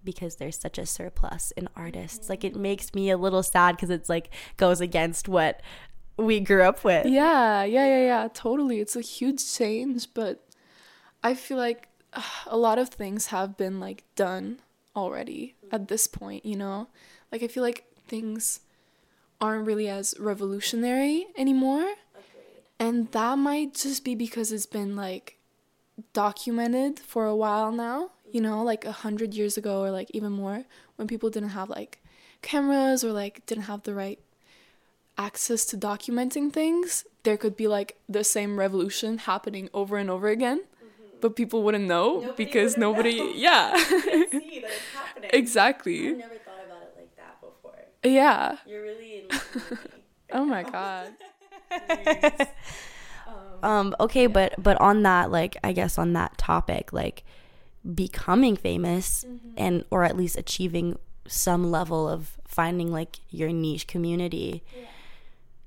Because 0.07 0.37
there's 0.37 0.57
such 0.57 0.77
a 0.77 0.85
surplus 0.85 1.51
in 1.57 1.67
artists. 1.75 2.29
Like, 2.29 2.45
it 2.45 2.55
makes 2.55 2.93
me 2.93 3.09
a 3.09 3.17
little 3.17 3.43
sad 3.43 3.75
because 3.75 3.89
it's 3.89 4.07
like 4.07 4.29
goes 4.55 4.79
against 4.79 5.27
what 5.27 5.61
we 6.15 6.39
grew 6.39 6.63
up 6.63 6.85
with. 6.85 7.07
Yeah, 7.07 7.65
yeah, 7.65 7.85
yeah, 7.85 8.05
yeah. 8.05 8.27
Totally. 8.33 8.79
It's 8.79 8.95
a 8.95 9.01
huge 9.01 9.43
change, 9.53 10.07
but 10.13 10.47
I 11.23 11.33
feel 11.33 11.57
like 11.57 11.89
uh, 12.13 12.21
a 12.47 12.55
lot 12.55 12.79
of 12.79 12.87
things 12.87 13.27
have 13.27 13.57
been 13.57 13.81
like 13.81 14.05
done 14.15 14.59
already 14.95 15.55
at 15.73 15.89
this 15.89 16.07
point, 16.07 16.45
you 16.45 16.55
know? 16.55 16.87
Like 17.33 17.43
I 17.43 17.47
feel 17.47 17.63
like 17.63 17.83
things 18.07 18.61
aren't 19.41 19.67
really 19.67 19.89
as 19.89 20.15
revolutionary 20.17 21.27
anymore. 21.37 21.95
And 22.79 23.11
that 23.11 23.37
might 23.37 23.73
just 23.73 24.05
be 24.05 24.15
because 24.15 24.53
it's 24.53 24.65
been 24.65 24.95
like 24.95 25.37
documented 26.13 26.99
for 26.99 27.25
a 27.25 27.35
while 27.35 27.71
now, 27.71 28.11
you 28.31 28.41
know, 28.41 28.63
like 28.63 28.85
a 28.85 28.91
hundred 28.91 29.33
years 29.33 29.57
ago 29.57 29.81
or 29.81 29.91
like 29.91 30.09
even 30.13 30.31
more, 30.31 30.65
when 30.95 31.07
people 31.07 31.29
didn't 31.29 31.49
have 31.49 31.69
like 31.69 31.99
cameras 32.41 33.03
or 33.03 33.11
like 33.11 33.45
didn't 33.45 33.63
have 33.65 33.83
the 33.83 33.93
right 33.93 34.19
access 35.17 35.65
to 35.65 35.77
documenting 35.77 36.51
things, 36.51 37.05
there 37.23 37.37
could 37.37 37.55
be 37.57 37.67
like 37.67 37.97
the 38.07 38.23
same 38.23 38.57
revolution 38.59 39.17
happening 39.19 39.69
over 39.73 39.97
and 39.97 40.09
over 40.09 40.27
again, 40.27 40.61
but 41.21 41.35
people 41.35 41.63
wouldn't 41.63 41.85
know 41.85 42.31
because 42.37 42.77
nobody, 42.77 43.31
yeah, 43.35 43.75
see 43.77 43.89
that 43.89 44.31
it's 44.31 44.93
happening. 44.93 45.29
exactly, 45.33 46.11
never 46.13 46.35
thought 46.35 46.61
about 46.65 46.83
it 46.83 46.93
like 46.95 47.15
that 47.17 47.41
before. 47.41 47.73
yeah. 48.03 48.57
You're 48.67 48.83
really 48.83 49.27
Oh 50.31 50.45
my 50.45 50.63
god. 50.63 51.13
um 53.63 53.95
okay 53.99 54.27
but 54.27 54.53
but 54.61 54.79
on 54.79 55.03
that 55.03 55.31
like 55.31 55.57
i 55.63 55.71
guess 55.71 55.97
on 55.97 56.13
that 56.13 56.37
topic 56.37 56.93
like 56.93 57.23
becoming 57.93 58.55
famous 58.55 59.25
and 59.55 59.83
or 59.89 60.03
at 60.03 60.17
least 60.17 60.37
achieving 60.37 60.97
some 61.27 61.69
level 61.71 62.07
of 62.07 62.37
finding 62.47 62.91
like 62.91 63.17
your 63.29 63.49
niche 63.49 63.87
community 63.87 64.63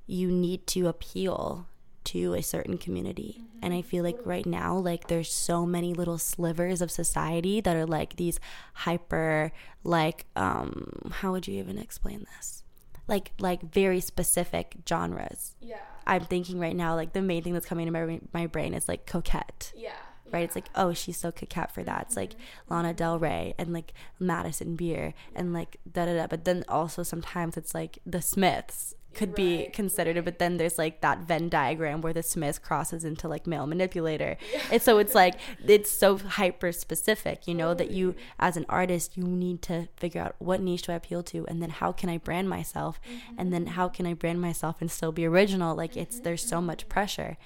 you 0.07 0.29
need 0.31 0.65
to 0.67 0.87
appeal 0.87 1.67
to 2.03 2.33
a 2.33 2.41
certain 2.41 2.77
community. 2.77 3.43
And 3.61 3.73
i 3.75 3.81
feel 3.83 4.03
like 4.03 4.19
right 4.25 4.45
now 4.45 4.75
like 4.75 5.07
there's 5.07 5.31
so 5.31 5.65
many 5.65 5.93
little 5.93 6.17
slivers 6.17 6.81
of 6.81 6.89
society 6.89 7.61
that 7.61 7.75
are 7.75 7.85
like 7.85 8.15
these 8.15 8.39
hyper 8.73 9.51
like 9.83 10.25
um 10.35 11.11
how 11.11 11.31
would 11.31 11.47
you 11.47 11.59
even 11.59 11.77
explain 11.77 12.25
this? 12.35 12.63
Like 13.07 13.31
like 13.39 13.61
very 13.61 13.99
specific 13.99 14.75
genres. 14.89 15.55
Yeah. 15.61 15.77
I'm 16.07 16.25
thinking 16.25 16.59
right 16.59 16.75
now, 16.75 16.95
like 16.95 17.13
the 17.13 17.21
main 17.21 17.43
thing 17.43 17.53
that's 17.53 17.67
coming 17.67 17.85
to 17.85 17.91
my 17.91 18.19
my 18.33 18.47
brain 18.47 18.73
is 18.73 18.87
like 18.87 19.05
coquette, 19.05 19.71
Yeah. 19.75 19.93
Right? 20.31 20.43
It's 20.43 20.55
like 20.55 20.69
oh, 20.75 20.93
she's 20.93 21.17
so 21.17 21.31
coquette 21.31 21.71
for 21.71 21.83
that. 21.83 22.07
It's 22.07 22.15
like 22.15 22.31
mm-hmm. 22.31 22.73
Lana 22.73 22.93
Del 22.93 23.19
Rey 23.19 23.53
and 23.57 23.73
like 23.73 23.93
Madison 24.19 24.75
Beer 24.75 25.13
and 25.35 25.53
like 25.53 25.77
da 25.91 26.05
da 26.05 26.15
da. 26.15 26.27
But 26.27 26.45
then 26.45 26.63
also 26.67 27.03
sometimes 27.03 27.57
it's 27.57 27.73
like 27.73 27.99
the 28.05 28.21
Smiths 28.21 28.95
could 29.13 29.35
be 29.35 29.69
considered, 29.73 30.23
but 30.23 30.39
then 30.39 30.57
there's 30.57 30.77
like 30.77 31.01
that 31.01 31.19
Venn 31.19 31.49
diagram 31.49 32.01
where 32.01 32.13
the 32.13 32.23
Smiths 32.23 32.57
crosses 32.57 33.03
into 33.03 33.27
like 33.27 33.45
male 33.45 33.67
manipulator. 33.67 34.37
And 34.71 34.81
so 34.81 34.99
it's 34.99 35.13
like 35.13 35.35
it's 35.65 35.91
so 35.91 36.17
hyper 36.17 36.71
specific, 36.71 37.47
you 37.47 37.53
know, 37.53 37.73
that 37.73 37.91
you 37.91 38.15
as 38.39 38.55
an 38.55 38.65
artist 38.69 39.17
you 39.17 39.23
need 39.23 39.61
to 39.63 39.89
figure 39.97 40.21
out 40.21 40.35
what 40.39 40.61
niche 40.61 40.83
do 40.83 40.93
I 40.93 40.95
appeal 40.95 41.23
to, 41.23 41.45
and 41.47 41.61
then 41.61 41.69
how 41.69 41.91
can 41.91 42.09
I 42.09 42.17
brand 42.17 42.49
myself, 42.49 43.01
mm-hmm. 43.01 43.39
and 43.39 43.51
then 43.51 43.65
how 43.67 43.89
can 43.89 44.05
I 44.05 44.13
brand 44.13 44.39
myself 44.39 44.77
and 44.79 44.89
still 44.89 45.11
be 45.11 45.25
original? 45.25 45.75
Like 45.75 45.97
it's 45.97 46.19
there's 46.19 46.43
so 46.43 46.61
much 46.61 46.87
pressure. 46.87 47.37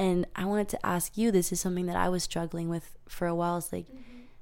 And 0.00 0.26
I 0.34 0.46
wanted 0.46 0.70
to 0.70 0.86
ask 0.86 1.18
you 1.18 1.30
this 1.30 1.52
is 1.52 1.60
something 1.60 1.84
that 1.84 1.94
I 1.94 2.08
was 2.08 2.22
struggling 2.22 2.70
with 2.70 2.96
for 3.06 3.26
a 3.26 3.34
while. 3.34 3.58
It's 3.58 3.70
like, 3.70 3.84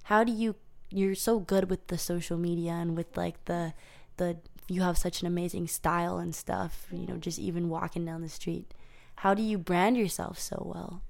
how 0.04 0.22
do 0.22 0.30
you, 0.30 0.54
you're 0.88 1.16
so 1.16 1.40
good 1.40 1.68
with 1.68 1.88
the 1.88 1.98
social 1.98 2.38
media 2.38 2.74
and 2.74 2.96
with 2.96 3.16
like 3.16 3.44
the, 3.46 3.74
the, 4.18 4.38
you 4.68 4.82
have 4.82 4.96
such 4.96 5.20
an 5.20 5.26
amazing 5.26 5.66
style 5.66 6.18
and 6.18 6.32
stuff, 6.32 6.86
you 6.92 7.08
know, 7.08 7.16
just 7.16 7.40
even 7.40 7.68
walking 7.68 8.04
down 8.04 8.22
the 8.22 8.28
street. 8.28 8.72
How 9.16 9.34
do 9.34 9.42
you 9.42 9.58
brand 9.58 9.96
yourself 9.96 10.38
so 10.38 10.62
well? 10.64 11.02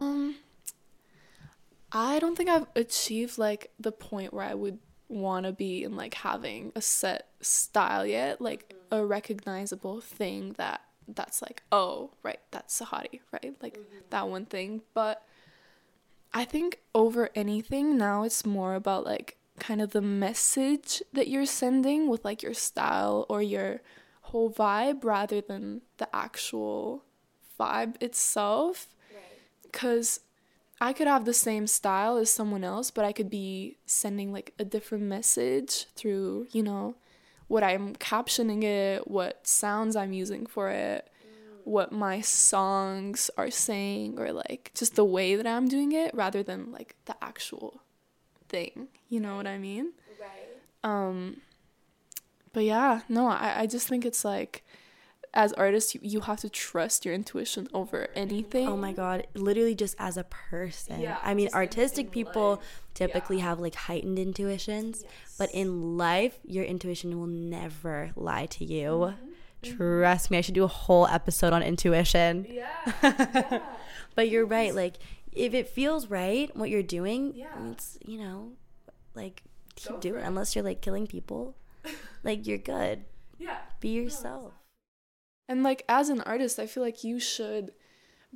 Um, 0.00 0.38
I 1.92 2.18
don't 2.18 2.36
think 2.36 2.50
I've 2.50 2.66
achieved 2.74 3.38
like 3.38 3.70
the 3.78 3.92
point 3.92 4.34
where 4.34 4.44
I 4.44 4.54
would 4.54 4.80
want 5.08 5.46
to 5.46 5.52
be 5.52 5.84
in 5.84 5.94
like 5.94 6.14
having 6.14 6.72
a 6.74 6.80
set 6.80 7.28
style 7.40 8.04
yet, 8.04 8.40
like 8.40 8.74
a 8.90 9.06
recognizable 9.06 10.00
thing 10.00 10.56
that 10.58 10.80
that's 11.08 11.42
like, 11.42 11.62
oh, 11.70 12.10
right, 12.22 12.40
that's 12.50 12.80
Sahati, 12.80 13.20
right? 13.32 13.54
Like 13.62 13.74
mm-hmm. 13.74 13.98
that 14.10 14.28
one 14.28 14.46
thing. 14.46 14.82
But 14.94 15.22
I 16.32 16.44
think 16.44 16.80
over 16.94 17.30
anything 17.34 17.96
now 17.96 18.22
it's 18.24 18.44
more 18.44 18.74
about 18.74 19.04
like 19.04 19.36
kind 19.58 19.80
of 19.80 19.90
the 19.92 20.02
message 20.02 21.02
that 21.12 21.28
you're 21.28 21.46
sending 21.46 22.08
with 22.08 22.24
like 22.24 22.42
your 22.42 22.54
style 22.54 23.24
or 23.28 23.40
your 23.40 23.80
whole 24.22 24.50
vibe 24.50 25.04
rather 25.04 25.40
than 25.40 25.82
the 25.98 26.08
actual 26.14 27.04
vibe 27.58 28.02
itself 28.02 28.88
because 29.62 30.20
I 30.80 30.92
could 30.92 31.06
have 31.06 31.24
the 31.24 31.34
same 31.34 31.66
style 31.66 32.16
as 32.16 32.32
someone 32.32 32.64
else, 32.64 32.90
but 32.90 33.04
I 33.04 33.12
could 33.12 33.30
be 33.30 33.76
sending 33.86 34.32
like 34.32 34.54
a 34.58 34.64
different 34.64 35.04
message 35.04 35.86
through, 35.96 36.46
you 36.52 36.62
know, 36.62 36.94
what 37.54 37.62
I'm 37.62 37.94
captioning 37.94 38.64
it, 38.64 39.06
what 39.06 39.46
sounds 39.46 39.94
I'm 39.94 40.12
using 40.12 40.44
for 40.44 40.70
it, 40.70 41.08
what 41.62 41.92
my 41.92 42.20
songs 42.20 43.30
are 43.38 43.48
saying, 43.48 44.18
or 44.18 44.32
like 44.32 44.72
just 44.74 44.96
the 44.96 45.04
way 45.04 45.36
that 45.36 45.46
I'm 45.46 45.68
doing 45.68 45.92
it 45.92 46.12
rather 46.14 46.42
than 46.42 46.72
like 46.72 46.96
the 47.04 47.14
actual 47.22 47.80
thing. 48.48 48.88
You 49.08 49.20
know 49.20 49.36
what 49.36 49.46
I 49.46 49.58
mean? 49.58 49.92
Right. 50.20 50.48
Um, 50.82 51.42
but 52.52 52.64
yeah, 52.64 53.02
no, 53.08 53.28
I, 53.28 53.60
I 53.60 53.66
just 53.66 53.86
think 53.86 54.04
it's 54.04 54.24
like 54.24 54.63
as 55.34 55.52
artists, 55.54 55.94
you, 55.94 56.00
you 56.02 56.20
have 56.20 56.40
to 56.40 56.48
trust 56.48 57.04
your 57.04 57.12
intuition 57.14 57.68
over 57.74 58.08
anything. 58.14 58.66
Oh 58.68 58.76
my 58.76 58.92
god, 58.92 59.26
literally 59.34 59.74
just 59.74 59.94
as 59.98 60.16
a 60.16 60.24
person. 60.24 61.00
Yeah, 61.00 61.18
I 61.22 61.34
mean, 61.34 61.48
artistic 61.52 62.10
people 62.10 62.50
life. 62.56 62.82
typically 62.94 63.40
have 63.40 63.58
like 63.60 63.74
heightened 63.74 64.18
intuitions, 64.18 65.04
but 65.36 65.50
in 65.52 65.96
life, 65.98 66.38
your 66.44 66.64
intuition 66.64 67.18
will 67.18 67.26
never 67.26 68.12
lie 68.16 68.46
to 68.46 68.64
you. 68.64 68.86
Mm-hmm. 69.14 69.76
Trust 69.76 70.30
me, 70.30 70.38
I 70.38 70.40
should 70.40 70.54
do 70.54 70.64
a 70.64 70.68
whole 70.68 71.06
episode 71.06 71.52
on 71.52 71.62
intuition. 71.62 72.46
Yeah. 72.48 73.60
But 74.14 74.28
you're 74.28 74.46
right. 74.46 74.72
Like, 74.72 74.94
if 75.32 75.54
it 75.54 75.66
feels 75.68 76.06
right, 76.08 76.54
what 76.56 76.70
you're 76.70 76.84
doing, 76.84 77.32
Yeah. 77.34 77.48
it's, 77.72 77.98
you 78.06 78.18
know, 78.20 78.52
like, 79.16 79.42
keep 79.74 79.98
doing 80.00 80.20
it. 80.22 80.26
Unless 80.26 80.54
you're 80.54 80.62
like 80.62 80.80
killing 80.82 81.08
people. 81.08 81.56
like, 82.22 82.46
you're 82.46 82.58
good. 82.58 83.04
yeah. 83.38 83.56
Be 83.80 83.88
yourself. 83.88 84.52
And 85.48 85.62
like 85.62 85.84
as 85.88 86.08
an 86.08 86.20
artist, 86.22 86.58
I 86.58 86.66
feel 86.66 86.82
like 86.82 87.04
you 87.04 87.18
should 87.20 87.72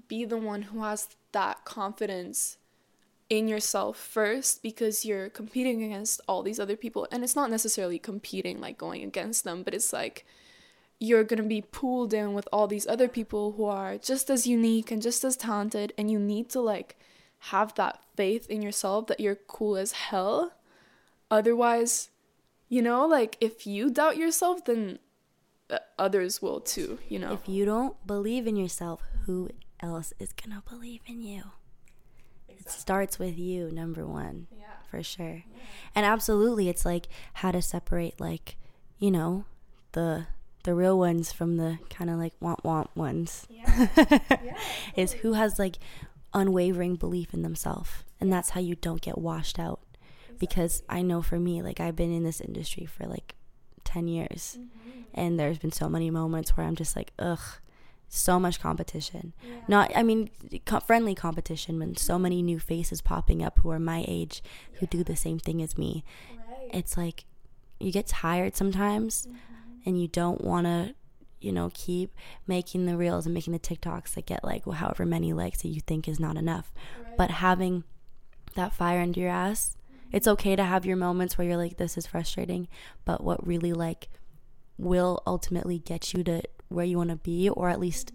be 0.07 0.25
the 0.25 0.37
one 0.37 0.63
who 0.63 0.83
has 0.83 1.09
that 1.33 1.65
confidence 1.65 2.59
in 3.31 3.47
yourself 3.47 3.97
first 3.97 4.63
because 4.63 5.05
you're 5.05 5.29
competing 5.29 5.83
against 5.83 6.21
all 6.27 6.43
these 6.43 6.59
other 6.59 6.77
people 6.77 7.07
and 7.13 7.23
it's 7.23 7.37
not 7.37 7.51
necessarily 7.51 7.99
competing 7.99 8.61
like 8.61 8.79
going 8.79 9.03
against 9.03 9.45
them, 9.45 9.63
but 9.63 9.75
it's 9.75 9.93
like 9.93 10.25
you're 10.99 11.25
going 11.25 11.43
to 11.43 11.49
be 11.49 11.63
pooled 11.63 12.13
in 12.13 12.33
with 12.33 12.49
all 12.53 12.67
these 12.67 12.87
other 12.87 13.07
people 13.09 13.53
who 13.53 13.65
are 13.65 13.99
just 13.99 14.31
as 14.31 14.47
unique 14.47 14.91
and 14.91 15.03
just 15.03 15.25
as 15.25 15.37
talented 15.37 15.93
and 15.97 16.11
you 16.11 16.19
need 16.19 16.49
to 16.49 16.61
like 16.61 16.97
have 17.39 17.75
that 17.75 18.01
faith 18.17 18.49
in 18.49 18.63
yourself 18.63 19.07
that 19.07 19.21
you're 19.21 19.37
cool 19.37 19.77
as 19.77 19.93
hell. 19.93 20.53
Otherwise, 21.31 22.11
you 22.69 22.83
know, 22.83 23.07
like 23.07 23.37
if 23.41 23.67
you 23.67 23.91
doubt 23.91 24.17
yourself 24.17 24.65
then 24.65 24.99
Uh, 25.71 25.79
others 25.99 26.41
will 26.41 26.61
too, 26.61 26.99
you 27.09 27.19
know. 27.19 27.35
If 27.35 27.49
you 27.49 27.65
don't 27.65 27.95
believe 28.07 28.47
in 28.47 28.57
yourself, 28.57 29.03
who 29.27 29.51
else 29.81 30.13
is 30.19 30.33
going 30.33 30.57
to 30.57 30.63
believe 30.69 31.01
in 31.07 31.21
you? 31.23 31.43
It 32.49 32.71
starts 32.71 33.19
with 33.19 33.39
you, 33.39 33.71
number 33.71 34.07
one. 34.07 34.47
Yeah. 34.51 34.65
for 34.91 35.03
sure. 35.03 35.45
And 35.95 36.07
absolutely 36.07 36.69
it's 36.69 36.85
like 36.85 37.09
how 37.35 37.51
to 37.53 37.61
separate 37.63 38.21
like, 38.21 38.57
you 38.99 39.11
know, 39.11 39.45
the 39.93 40.27
the 40.65 40.75
real 40.75 40.99
ones 40.99 41.33
from 41.33 41.57
the 41.57 41.79
kind 41.89 42.11
of 42.11 42.17
like 42.19 42.35
want 42.41 42.65
want 42.65 42.95
ones. 42.97 43.47
is 44.97 45.13
who 45.13 45.35
has 45.35 45.59
like 45.59 45.77
unwavering 46.35 46.97
belief 46.97 47.33
in 47.33 47.43
themselves. 47.43 47.91
And 48.21 48.33
that's 48.33 48.51
how 48.51 48.61
you 48.61 48.75
don't 48.75 49.01
get 49.01 49.19
washed 49.19 49.59
out. 49.59 49.81
Because 50.39 50.83
I 50.89 51.03
know 51.03 51.23
for 51.23 51.39
me, 51.39 51.63
like 51.63 51.81
I've 51.81 51.97
been 51.97 52.13
in 52.13 52.23
this 52.25 52.41
industry 52.41 52.87
for 52.87 53.07
like 53.07 53.35
10 53.99 54.09
years. 54.09 54.59
Mm-hmm. 54.59 55.01
And 55.15 55.41
there's 55.41 55.59
been 55.59 55.73
so 55.73 55.89
many 55.89 56.11
moments 56.11 56.57
where 56.57 56.65
I'm 56.67 56.77
just 56.77 56.95
like, 56.95 57.13
ugh, 57.19 57.41
so 58.09 58.39
much 58.39 58.61
competition. 58.61 59.33
Not, 59.67 59.91
I 59.97 60.03
mean, 60.05 60.31
co- 60.65 60.81
friendly 60.81 61.15
competition 61.15 61.79
when 61.81 61.97
so 61.97 62.19
many 62.19 62.43
new 62.43 62.61
faces 62.61 63.03
popping 63.03 63.43
up 63.43 63.59
who 63.59 63.71
are 63.71 63.81
my 63.81 64.05
age 64.07 64.43
who 64.75 64.87
do 64.87 65.03
the 65.03 65.17
same 65.17 65.39
thing 65.41 65.61
as 65.61 65.77
me. 65.77 66.05
It's 66.73 66.97
like 66.97 67.25
you 67.81 67.91
get 67.91 68.07
tired 68.07 68.55
sometimes 68.55 69.27
mm-hmm. 69.27 69.37
and 69.85 70.01
you 70.01 70.07
don't 70.07 70.43
want 70.43 70.67
to, 70.67 70.95
you 71.41 71.51
know, 71.51 71.71
keep 71.75 72.15
making 72.47 72.87
the 72.87 72.97
reels 72.97 73.27
and 73.27 73.35
making 73.35 73.53
the 73.53 73.59
TikToks 73.59 74.15
that 74.15 74.27
get 74.27 74.45
like 74.45 74.65
however 74.65 75.05
many 75.05 75.33
likes 75.33 75.63
that 75.63 75.69
you 75.69 75.81
think 75.81 76.07
is 76.07 76.21
not 76.21 76.37
enough. 76.37 76.73
But 77.17 77.31
having 77.31 77.83
that 78.55 78.73
fire 78.73 79.01
under 79.01 79.19
your 79.19 79.31
ass, 79.31 79.77
it's 80.13 80.27
okay 80.29 80.57
to 80.57 80.65
have 80.65 80.87
your 80.87 80.97
moments 80.97 81.37
where 81.37 81.47
you're 81.47 81.57
like, 81.57 81.77
this 81.77 81.97
is 81.99 82.07
frustrating. 82.07 82.69
But 83.05 83.23
what 83.23 83.47
really 83.47 83.73
like 83.73 84.09
will 84.79 85.23
ultimately 85.27 85.79
get 85.79 86.15
you 86.15 86.23
to 86.25 86.43
where 86.69 86.85
you 86.85 86.97
want 86.99 87.11
to 87.11 87.17
be 87.17 87.49
or 87.49 87.69
at 87.69 87.81
least 87.81 88.13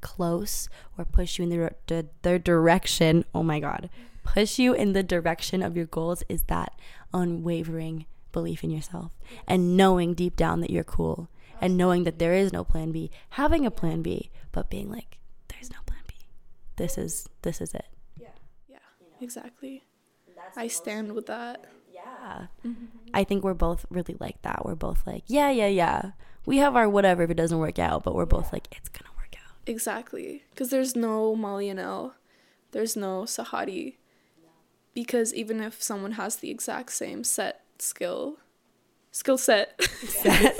close 0.00 0.68
or 0.98 1.04
push 1.04 1.38
you 1.38 1.44
in 1.44 1.50
the, 1.50 1.70
the, 1.86 2.06
the 2.22 2.36
direction 2.38 3.24
oh 3.34 3.42
my 3.44 3.60
god 3.60 3.88
push 4.24 4.58
you 4.58 4.72
in 4.72 4.94
the 4.94 5.02
direction 5.02 5.62
of 5.62 5.76
your 5.76 5.86
goals 5.86 6.24
is 6.28 6.42
that 6.44 6.72
unwavering 7.14 8.04
belief 8.32 8.64
in 8.64 8.70
yourself 8.70 9.12
and 9.46 9.76
knowing 9.76 10.12
deep 10.14 10.34
down 10.34 10.60
that 10.60 10.70
you're 10.70 10.82
cool 10.82 11.28
and 11.60 11.76
knowing 11.76 12.02
that 12.02 12.18
there 12.18 12.34
is 12.34 12.52
no 12.52 12.64
plan 12.64 12.90
b 12.90 13.10
having 13.30 13.64
a 13.64 13.70
plan 13.70 14.02
b 14.02 14.28
but 14.50 14.68
being 14.68 14.90
like 14.90 15.18
there's 15.48 15.70
no 15.70 15.78
plan 15.86 16.00
b 16.08 16.14
this 16.76 16.98
is 16.98 17.28
this 17.42 17.60
is 17.60 17.72
it 17.72 17.86
Yeah, 18.18 18.28
Yeah. 18.68 18.78
exactly. 19.20 19.84
I 20.56 20.68
stand 20.68 21.12
with 21.12 21.26
that. 21.26 21.64
yeah 21.92 22.46
mm-hmm. 22.64 22.84
i 23.14 23.24
think 23.24 23.44
we're 23.44 23.54
both 23.54 23.84
really 23.90 24.16
like 24.18 24.40
that 24.42 24.64
we're 24.64 24.74
both 24.74 25.06
like 25.06 25.24
yeah 25.26 25.50
yeah 25.50 25.66
yeah 25.66 26.12
we 26.46 26.58
have 26.58 26.76
our 26.76 26.88
whatever 26.88 27.22
if 27.22 27.30
it 27.30 27.36
doesn't 27.36 27.58
work 27.58 27.78
out 27.78 28.02
but 28.04 28.14
we're 28.14 28.26
both 28.26 28.52
like 28.52 28.68
it's 28.72 28.88
gonna 28.88 29.10
work 29.16 29.34
out 29.36 29.56
Exactly. 29.66 30.44
Because 30.50 30.70
there's 30.70 30.96
no 30.96 31.36
Molly 31.36 31.68
Annelle, 31.68 32.12
there's 32.72 32.96
no 32.96 33.22
Sahati. 33.22 33.96
Because 34.94 35.32
even 35.32 35.60
if 35.60 35.82
someone 35.82 36.12
has 36.12 36.36
the 36.36 36.50
exact 36.50 36.92
same 36.92 37.24
set 37.24 37.62
skill, 37.78 38.36
skill 39.10 39.38
set, 39.38 39.80
yeah, 40.24 40.52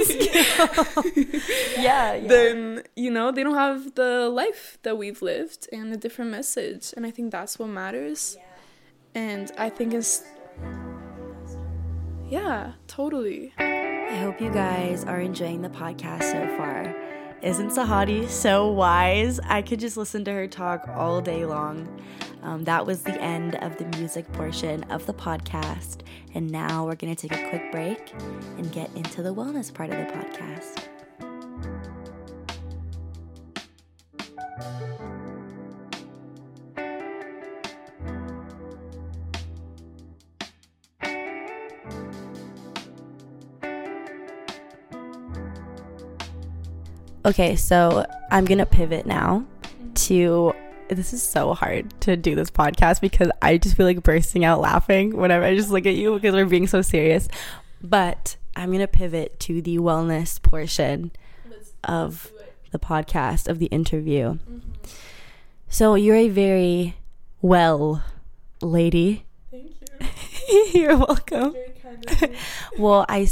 yeah. 2.15 2.27
then, 2.27 2.83
you 2.97 3.11
know, 3.11 3.31
they 3.31 3.43
don't 3.43 3.55
have 3.55 3.95
the 3.95 4.31
life 4.31 4.79
that 4.85 4.97
we've 4.97 5.21
lived 5.21 5.69
and 5.71 5.93
a 5.93 5.99
different 5.99 6.31
message. 6.31 6.95
And 6.97 7.05
I 7.05 7.11
think 7.11 7.31
that's 7.31 7.59
what 7.59 7.69
matters. 7.69 8.39
And 9.15 9.51
I 9.59 9.69
think 9.69 9.95
it's. 9.95 10.23
Yeah, 12.29 12.73
totally. 12.87 13.53
I 13.59 14.17
hope 14.17 14.41
you 14.41 14.51
guys 14.51 15.05
are 15.05 15.21
enjoying 15.21 15.63
the 15.63 15.69
podcast 15.69 16.23
so 16.23 16.57
far. 16.57 16.95
Isn't 17.43 17.71
Sahati 17.71 18.29
so 18.29 18.69
wise? 18.71 19.41
I 19.41 19.63
could 19.63 19.81
just 19.81 19.97
listen 19.97 20.25
to 20.27 20.33
her 20.33 20.47
talk 20.47 20.87
all 20.89 21.21
day 21.21 21.45
long. 21.45 22.01
Um, 22.43 22.65
that 22.65 22.87
was 22.87 23.03
the 23.03 23.21
end 23.21 23.57
of 23.57 23.77
the 23.79 23.85
music 23.99 24.31
portion 24.33 24.85
of 24.85 25.07
the 25.07 25.15
podcast. 25.15 25.99
And 26.35 26.51
now 26.51 26.87
we're 26.87 26.95
going 26.95 27.15
to 27.15 27.29
take 27.29 27.39
a 27.39 27.49
quick 27.51 27.73
break 27.73 28.15
and 28.57 28.71
get 28.73 28.95
into 28.97 29.23
the 29.23 29.35
wellness 29.35 29.73
part 29.73 29.91
of 29.91 29.97
the 29.97 30.13
podcast. 30.13 30.89
Okay, 47.25 47.55
so 47.55 48.05
I'm 48.33 48.45
gonna 48.45 48.67
pivot 48.67 49.07
now 49.07 49.45
to 49.95 50.53
this 50.89 51.13
is 51.13 51.23
so 51.23 51.55
hard 51.55 51.99
to 52.01 52.17
do 52.17 52.35
this 52.35 52.51
podcast 52.51 53.01
because 53.01 53.31
I 53.41 53.59
just 53.59 53.77
feel 53.77 53.87
like 53.87 54.03
bursting 54.03 54.45
out 54.45 54.61
laughing 54.61 55.17
whenever 55.17 55.45
I 55.45 55.55
just 55.55 55.71
look 55.71 55.87
at 55.87 55.95
you 55.95 56.15
because 56.15 56.35
we're 56.35 56.47
being 56.47 56.67
so 56.67 56.83
serious. 56.83 57.29
But 57.81 58.37
I'm 58.57 58.73
gonna 58.73 58.89
pivot 58.89 59.39
to 59.41 59.63
the 59.63 59.79
wellness 59.79 60.43
portion 60.43 61.13
of 61.85 62.33
the 62.73 62.79
podcast 62.81 63.47
of 63.49 63.61
the 63.61 63.67
interview. 63.67 64.35
Mm-hmm. 64.35 64.59
So 65.69 65.95
you're 65.95 66.17
a 66.17 66.29
very 66.29 66.97
well 67.41 68.03
lady. 68.61 69.27
You're 70.75 70.97
welcome. 70.97 71.53
Very 71.53 71.75
kind 71.83 72.11
of 72.11 72.23
you. 72.23 72.37
Well, 72.79 73.05
I, 73.09 73.29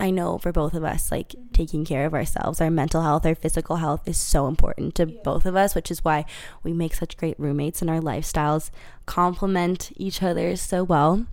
I 0.00 0.10
know 0.10 0.38
for 0.38 0.52
both 0.52 0.74
of 0.74 0.84
us, 0.84 1.10
like 1.10 1.30
mm-hmm. 1.30 1.52
taking 1.52 1.84
care 1.84 2.06
of 2.06 2.14
ourselves, 2.14 2.60
our 2.60 2.70
mental 2.70 3.02
health, 3.02 3.24
our 3.24 3.34
physical 3.34 3.76
health 3.76 4.08
is 4.08 4.16
so 4.16 4.46
important 4.46 4.94
to 4.96 5.06
both 5.06 5.46
of 5.46 5.56
us, 5.56 5.74
which 5.74 5.90
is 5.90 6.04
why 6.04 6.24
we 6.62 6.72
make 6.72 6.94
such 6.94 7.16
great 7.16 7.38
roommates 7.38 7.80
and 7.80 7.90
our 7.90 8.00
lifestyles 8.00 8.70
complement 9.06 9.92
each 9.96 10.22
other 10.22 10.56
so 10.56 10.84
well. 10.84 11.26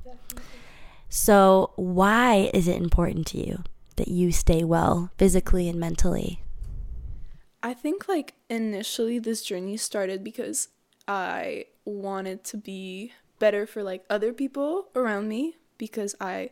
So, 1.10 1.72
why 1.76 2.50
is 2.54 2.68
it 2.68 2.78
important 2.78 3.28
to 3.28 3.38
you 3.38 3.64
that 3.98 4.08
you 4.08 4.32
stay 4.32 4.64
well 4.64 5.12
physically 5.18 5.68
and 5.68 5.80
mentally? 5.80 6.42
I 7.64 7.74
think 7.74 8.08
like 8.08 8.36
initially 8.50 9.20
this 9.20 9.44
journey 9.44 9.78
started 9.78 10.24
because 10.24 10.70
I 11.08 11.66
wanted 11.86 12.44
to 12.46 12.58
be 12.58 13.12
better 13.42 13.66
for 13.66 13.82
like 13.84 14.06
other 14.10 14.32
people 14.32 14.88
around 14.96 15.28
me 15.28 15.58
because 15.80 16.16
I 16.22 16.52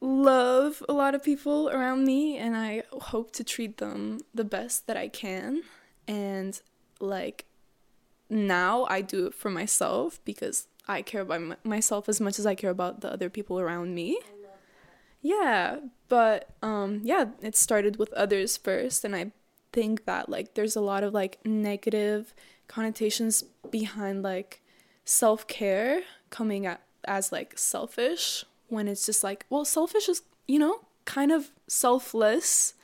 love 0.00 0.82
a 0.88 0.92
lot 0.92 1.14
of 1.14 1.22
people 1.22 1.70
around 1.70 2.04
me 2.04 2.36
and 2.36 2.56
I 2.56 2.82
hope 2.92 3.32
to 3.38 3.44
treat 3.44 3.78
them 3.78 4.20
the 4.34 4.44
best 4.44 4.86
that 4.88 4.96
I 4.96 5.08
can 5.08 5.62
and 6.06 6.60
like 7.00 7.46
now 8.28 8.86
I 8.90 9.00
do 9.00 9.26
it 9.26 9.34
for 9.34 9.50
myself 9.50 10.20
because 10.24 10.66
I 10.88 11.02
care 11.02 11.22
about 11.22 11.64
myself 11.64 12.08
as 12.08 12.20
much 12.20 12.38
as 12.40 12.46
I 12.46 12.54
care 12.54 12.70
about 12.70 13.00
the 13.00 13.12
other 13.12 13.30
people 13.30 13.60
around 13.60 13.94
me. 13.94 14.18
Yeah, 15.20 15.78
but 16.08 16.50
um 16.60 17.00
yeah, 17.04 17.26
it 17.40 17.56
started 17.56 17.98
with 17.98 18.12
others 18.12 18.56
first 18.56 19.04
and 19.04 19.14
I 19.14 19.32
think 19.72 20.06
that 20.06 20.28
like 20.28 20.54
there's 20.54 20.76
a 20.76 20.80
lot 20.80 21.04
of 21.04 21.14
like 21.14 21.38
negative 21.44 22.34
connotations 22.66 23.44
behind 23.70 24.22
like 24.22 24.62
self-care 25.08 26.02
coming 26.28 26.66
at, 26.66 26.82
as 27.04 27.32
like 27.32 27.56
selfish 27.56 28.44
when 28.68 28.86
it's 28.86 29.06
just 29.06 29.24
like 29.24 29.46
well 29.48 29.64
selfish 29.64 30.06
is 30.06 30.20
you 30.46 30.58
know 30.58 30.80
kind 31.06 31.32
of 31.32 31.50
selfless 31.66 32.74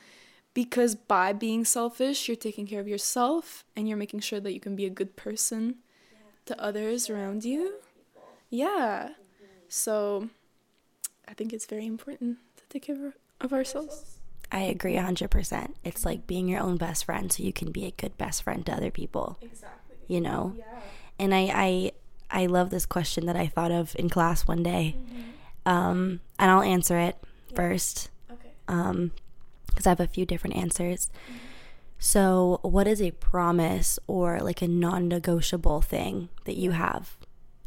because 0.55 0.95
by 0.95 1.31
being 1.31 1.63
selfish 1.63 2.27
you're 2.27 2.35
taking 2.35 2.65
care 2.65 2.79
of 2.79 2.87
yourself 2.87 3.63
and 3.75 3.87
you're 3.87 3.95
making 3.95 4.19
sure 4.19 4.39
that 4.39 4.53
you 4.53 4.59
can 4.59 4.75
be 4.75 4.85
a 4.87 4.89
good 4.89 5.15
person 5.15 5.75
to 6.47 6.59
others 6.59 7.11
around 7.11 7.45
you 7.45 7.75
yeah 8.49 9.09
so 9.69 10.27
i 11.27 11.33
think 11.35 11.53
it's 11.53 11.67
very 11.67 11.85
important 11.85 12.39
to 12.57 12.63
take 12.69 12.83
care 12.83 13.13
of 13.39 13.53
ourselves 13.53 14.17
I 14.51 14.61
agree 14.61 14.93
100%. 14.93 15.73
It's 15.83 16.05
like 16.05 16.27
being 16.27 16.47
your 16.47 16.61
own 16.61 16.77
best 16.77 17.05
friend 17.05 17.31
so 17.33 17.41
you 17.41 17.51
can 17.51 17.71
be 17.71 17.85
a 17.85 17.91
good 17.91 18.15
best 18.15 18.43
friend 18.43 18.63
to 18.67 18.73
other 18.73 18.91
people, 18.91 19.39
Exactly. 19.41 19.95
you 20.07 20.21
know? 20.21 20.53
Yeah. 20.55 20.65
And 21.17 21.33
I 21.33 21.49
I 21.51 21.91
I 22.35 22.45
love 22.45 22.69
this 22.69 22.85
question 22.85 23.25
that 23.25 23.35
I 23.35 23.47
thought 23.47 23.71
of 23.71 23.95
in 23.97 24.09
class 24.09 24.45
one 24.47 24.61
day. 24.61 24.95
Um 25.65 26.19
and 26.37 26.51
I'll 26.51 26.61
answer 26.61 26.99
it 26.99 27.15
first. 27.55 28.09
Okay. 28.31 28.51
Um 28.67 29.11
because 29.67 29.87
I 29.87 29.89
have 29.89 29.99
a 29.99 30.07
few 30.07 30.25
different 30.25 30.55
answers. 30.55 31.09
So, 31.97 32.59
what 32.61 32.87
is 32.87 33.01
a 33.01 33.11
promise 33.11 33.97
or 34.05 34.39
like 34.41 34.61
a 34.61 34.67
non-negotiable 34.67 35.81
thing 35.81 36.29
that 36.43 36.55
you 36.57 36.71
have 36.71 37.17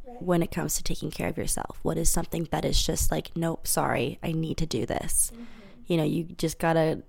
Right. 0.07 0.23
when 0.23 0.43
it 0.43 0.51
comes 0.51 0.77
to 0.77 0.83
taking 0.83 1.11
care 1.11 1.29
of 1.29 1.37
yourself? 1.39 1.79
What 1.83 1.99
is 1.99 2.09
something 2.11 2.47
that 2.51 2.65
is 2.65 2.83
just 2.83 3.11
like, 3.11 3.31
nope, 3.37 3.67
sorry, 3.67 4.19
I 4.23 4.33
need 4.33 4.57
to 4.59 4.67
do 4.67 4.87
this? 4.87 5.33
You 5.87 5.97
know, 5.97 6.05
you 6.05 6.25
just 6.25 6.59
gotta 6.59 7.03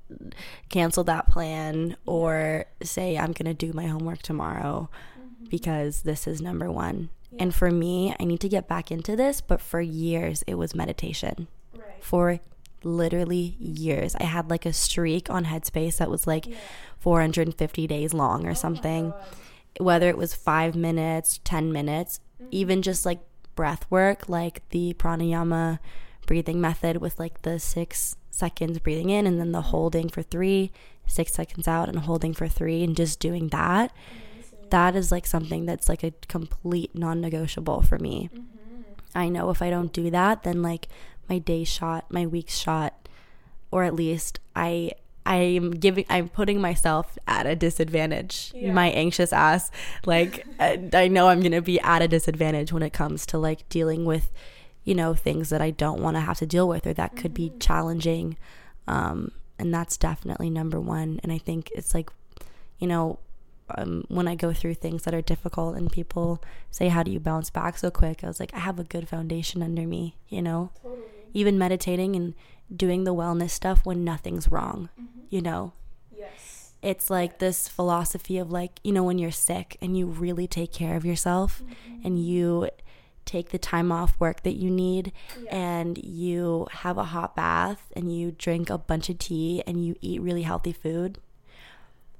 cancel 0.69 1.03
that 1.05 1.27
plan 1.29 1.97
or 2.05 2.65
say, 2.81 3.17
I'm 3.17 3.33
gonna 3.33 3.53
do 3.53 3.73
my 3.73 3.87
homework 3.87 4.21
tomorrow 4.21 4.89
because 5.49 6.01
this 6.03 6.25
is 6.27 6.41
number 6.41 6.71
one. 6.71 7.09
And 7.37 7.53
for 7.53 7.69
me, 7.69 8.15
I 8.19 8.23
need 8.23 8.39
to 8.41 8.49
get 8.49 8.67
back 8.67 8.91
into 8.91 9.15
this, 9.15 9.41
but 9.41 9.61
for 9.61 9.81
years 9.81 10.43
it 10.47 10.55
was 10.55 10.73
meditation. 10.73 11.47
Right. 11.73 12.01
For 12.03 12.39
literally 12.83 13.55
years. 13.59 14.15
I 14.15 14.23
had 14.23 14.49
like 14.49 14.65
a 14.65 14.73
streak 14.73 15.29
on 15.29 15.45
Headspace 15.45 15.97
that 15.97 16.09
was 16.09 16.25
like 16.25 16.47
450 16.99 17.87
days 17.87 18.13
long 18.13 18.47
or 18.47 18.51
oh 18.51 18.53
something 18.55 19.13
whether 19.79 20.09
it 20.09 20.17
was 20.17 20.33
five 20.33 20.75
minutes, 20.75 21.39
10 21.43 21.71
minutes, 21.71 22.19
mm-hmm. 22.35 22.49
even 22.51 22.81
just 22.81 23.05
like 23.05 23.19
breath 23.55 23.85
work, 23.89 24.27
like 24.29 24.67
the 24.69 24.93
pranayama 24.95 25.79
breathing 26.25 26.61
method 26.61 26.97
with 26.97 27.19
like 27.19 27.41
the 27.41 27.59
six 27.59 28.15
seconds 28.29 28.79
breathing 28.79 29.09
in 29.09 29.25
and 29.25 29.39
then 29.39 29.51
the 29.51 29.59
mm-hmm. 29.59 29.69
holding 29.69 30.09
for 30.09 30.21
three, 30.21 30.71
six 31.07 31.33
seconds 31.33 31.67
out 31.67 31.89
and 31.89 31.99
holding 31.99 32.33
for 32.33 32.47
three, 32.47 32.83
and 32.83 32.95
just 32.95 33.19
doing 33.19 33.47
that. 33.49 33.91
That 34.71 34.95
is 34.95 35.11
like 35.11 35.25
something 35.25 35.65
that's 35.65 35.89
like 35.89 36.03
a 36.03 36.13
complete 36.27 36.95
non 36.95 37.21
negotiable 37.21 37.81
for 37.81 37.97
me. 37.97 38.29
Mm-hmm. 38.33 38.45
I 39.15 39.29
know 39.29 39.49
if 39.49 39.61
I 39.61 39.69
don't 39.69 39.91
do 39.91 40.09
that, 40.11 40.43
then 40.43 40.61
like 40.61 40.87
my 41.27 41.39
day's 41.39 41.67
shot, 41.67 42.05
my 42.09 42.25
week's 42.25 42.57
shot, 42.57 43.07
or 43.71 43.83
at 43.83 43.95
least 43.95 44.39
I 44.55 44.91
I'm 45.25 45.71
giving 45.71 46.05
I'm 46.09 46.27
putting 46.27 46.59
myself 46.59 47.17
at 47.27 47.45
a 47.45 47.55
disadvantage. 47.55 48.51
Yeah. 48.55 48.73
My 48.73 48.87
anxious 48.87 49.31
ass 49.31 49.69
like 50.05 50.45
I 50.59 50.75
uh, 50.93 50.97
I 50.97 51.07
know 51.07 51.29
I'm 51.29 51.39
going 51.39 51.51
to 51.51 51.61
be 51.61 51.79
at 51.81 52.01
a 52.01 52.07
disadvantage 52.07 52.73
when 52.73 52.83
it 52.83 52.93
comes 52.93 53.25
to 53.27 53.37
like 53.37 53.67
dealing 53.69 54.05
with 54.05 54.31
you 54.83 54.95
know 54.95 55.13
things 55.13 55.49
that 55.49 55.61
I 55.61 55.71
don't 55.71 56.01
want 56.01 56.15
to 56.15 56.21
have 56.21 56.39
to 56.39 56.47
deal 56.47 56.67
with 56.67 56.87
or 56.87 56.93
that 56.93 57.15
could 57.15 57.33
be 57.33 57.49
mm-hmm. 57.49 57.59
challenging. 57.59 58.37
Um 58.87 59.31
and 59.59 59.73
that's 59.73 59.97
definitely 59.97 60.49
number 60.49 60.79
1 60.79 61.19
and 61.21 61.31
I 61.31 61.37
think 61.37 61.69
it's 61.75 61.93
like 61.93 62.09
you 62.79 62.87
know 62.87 63.19
um, 63.77 64.03
when 64.07 64.27
I 64.27 64.35
go 64.35 64.53
through 64.53 64.75
things 64.75 65.03
that 65.03 65.13
are 65.13 65.21
difficult 65.21 65.75
and 65.75 65.91
people 65.91 66.41
say, 66.71 66.87
How 66.87 67.03
do 67.03 67.11
you 67.11 67.19
bounce 67.19 67.49
back 67.49 67.77
so 67.77 67.91
quick? 67.91 68.23
I 68.23 68.27
was 68.27 68.39
like, 68.39 68.53
I 68.53 68.59
have 68.59 68.79
a 68.79 68.83
good 68.83 69.07
foundation 69.07 69.61
under 69.61 69.85
me, 69.87 70.17
you 70.27 70.41
know? 70.41 70.71
Totally. 70.81 71.01
Even 71.33 71.57
meditating 71.57 72.15
and 72.15 72.33
doing 72.75 73.03
the 73.03 73.13
wellness 73.13 73.51
stuff 73.51 73.85
when 73.85 74.03
nothing's 74.03 74.51
wrong, 74.51 74.89
you 75.29 75.41
know? 75.41 75.73
Yes. 76.15 76.73
It's 76.81 77.09
like 77.09 77.39
this 77.39 77.67
philosophy 77.67 78.37
of 78.37 78.51
like, 78.51 78.79
you 78.83 78.91
know, 78.91 79.03
when 79.03 79.19
you're 79.19 79.31
sick 79.31 79.77
and 79.81 79.97
you 79.97 80.07
really 80.07 80.47
take 80.47 80.71
care 80.71 80.95
of 80.95 81.05
yourself 81.05 81.61
and 82.03 82.19
you 82.23 82.69
take 83.25 83.49
the 83.49 83.59
time 83.59 83.91
off 83.91 84.19
work 84.19 84.41
that 84.41 84.55
you 84.55 84.71
need 84.71 85.11
and 85.51 85.99
you 85.99 86.67
have 86.71 86.97
a 86.97 87.03
hot 87.03 87.35
bath 87.35 87.91
and 87.95 88.15
you 88.15 88.31
drink 88.31 88.71
a 88.71 88.77
bunch 88.77 89.07
of 89.07 89.19
tea 89.19 89.61
and 89.67 89.85
you 89.85 89.95
eat 90.01 90.19
really 90.21 90.41
healthy 90.41 90.73
food. 90.73 91.19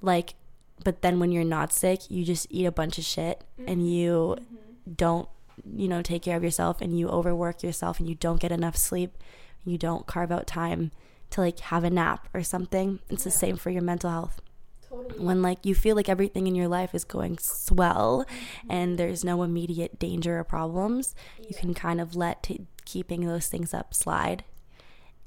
Like, 0.02 0.36
but 0.84 1.02
then 1.02 1.20
when 1.20 1.32
you're 1.32 1.44
not 1.44 1.74
sick, 1.74 2.10
you 2.10 2.24
just 2.24 2.48
eat 2.50 2.66
a 2.66 2.72
bunch 2.72 2.98
of 2.98 3.04
shit 3.04 3.44
and 3.58 3.82
mm-hmm. 3.82 3.86
you 3.86 4.36
mm-hmm. 4.40 4.94
don't, 4.94 5.30
you 5.76 5.88
know, 5.88 6.02
take 6.02 6.24
care 6.24 6.38
of 6.38 6.44
yourself 6.44 6.82
and 6.82 6.98
you 6.98 7.10
overwork 7.10 7.64
yourself 7.64 8.00
and 8.00 8.08
you 8.08 8.16
don't 8.16 8.40
get 8.40 8.52
enough 8.52 8.78
sleep. 8.78 9.18
You 9.66 9.78
don't 9.78 10.08
carve 10.08 10.32
out 10.32 10.48
time 10.48 10.92
to 11.32 11.42
like 11.42 11.60
have 11.60 11.84
a 11.84 11.90
nap 11.90 12.28
or 12.34 12.44
something. 12.44 13.00
It's 13.10 13.24
the 13.24 13.32
same 13.32 13.58
for 13.58 13.70
your 13.70 13.82
mental 13.82 14.10
health 14.10 14.42
Totally. 14.90 15.24
when 15.24 15.42
like 15.42 15.66
you 15.66 15.76
feel 15.76 15.96
like 15.96 16.10
everything 16.10 16.48
in 16.48 16.56
your 16.56 16.68
life 16.68 16.96
is 16.96 17.04
going 17.04 17.38
swell 17.38 18.26
mm-hmm. 18.28 18.72
and 18.72 18.98
there's 18.98 19.24
no 19.24 19.44
immediate 19.44 20.00
danger 20.00 20.40
or 20.40 20.44
problems 20.44 21.14
you 21.48 21.56
can 21.56 21.76
kind 21.76 22.02
of 22.02 22.16
let 22.16 22.42
t- 22.42 22.66
keeping 22.86 23.28
those 23.28 23.48
things 23.48 23.72
up 23.72 23.94
slide 23.94 24.44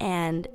and 0.01 0.49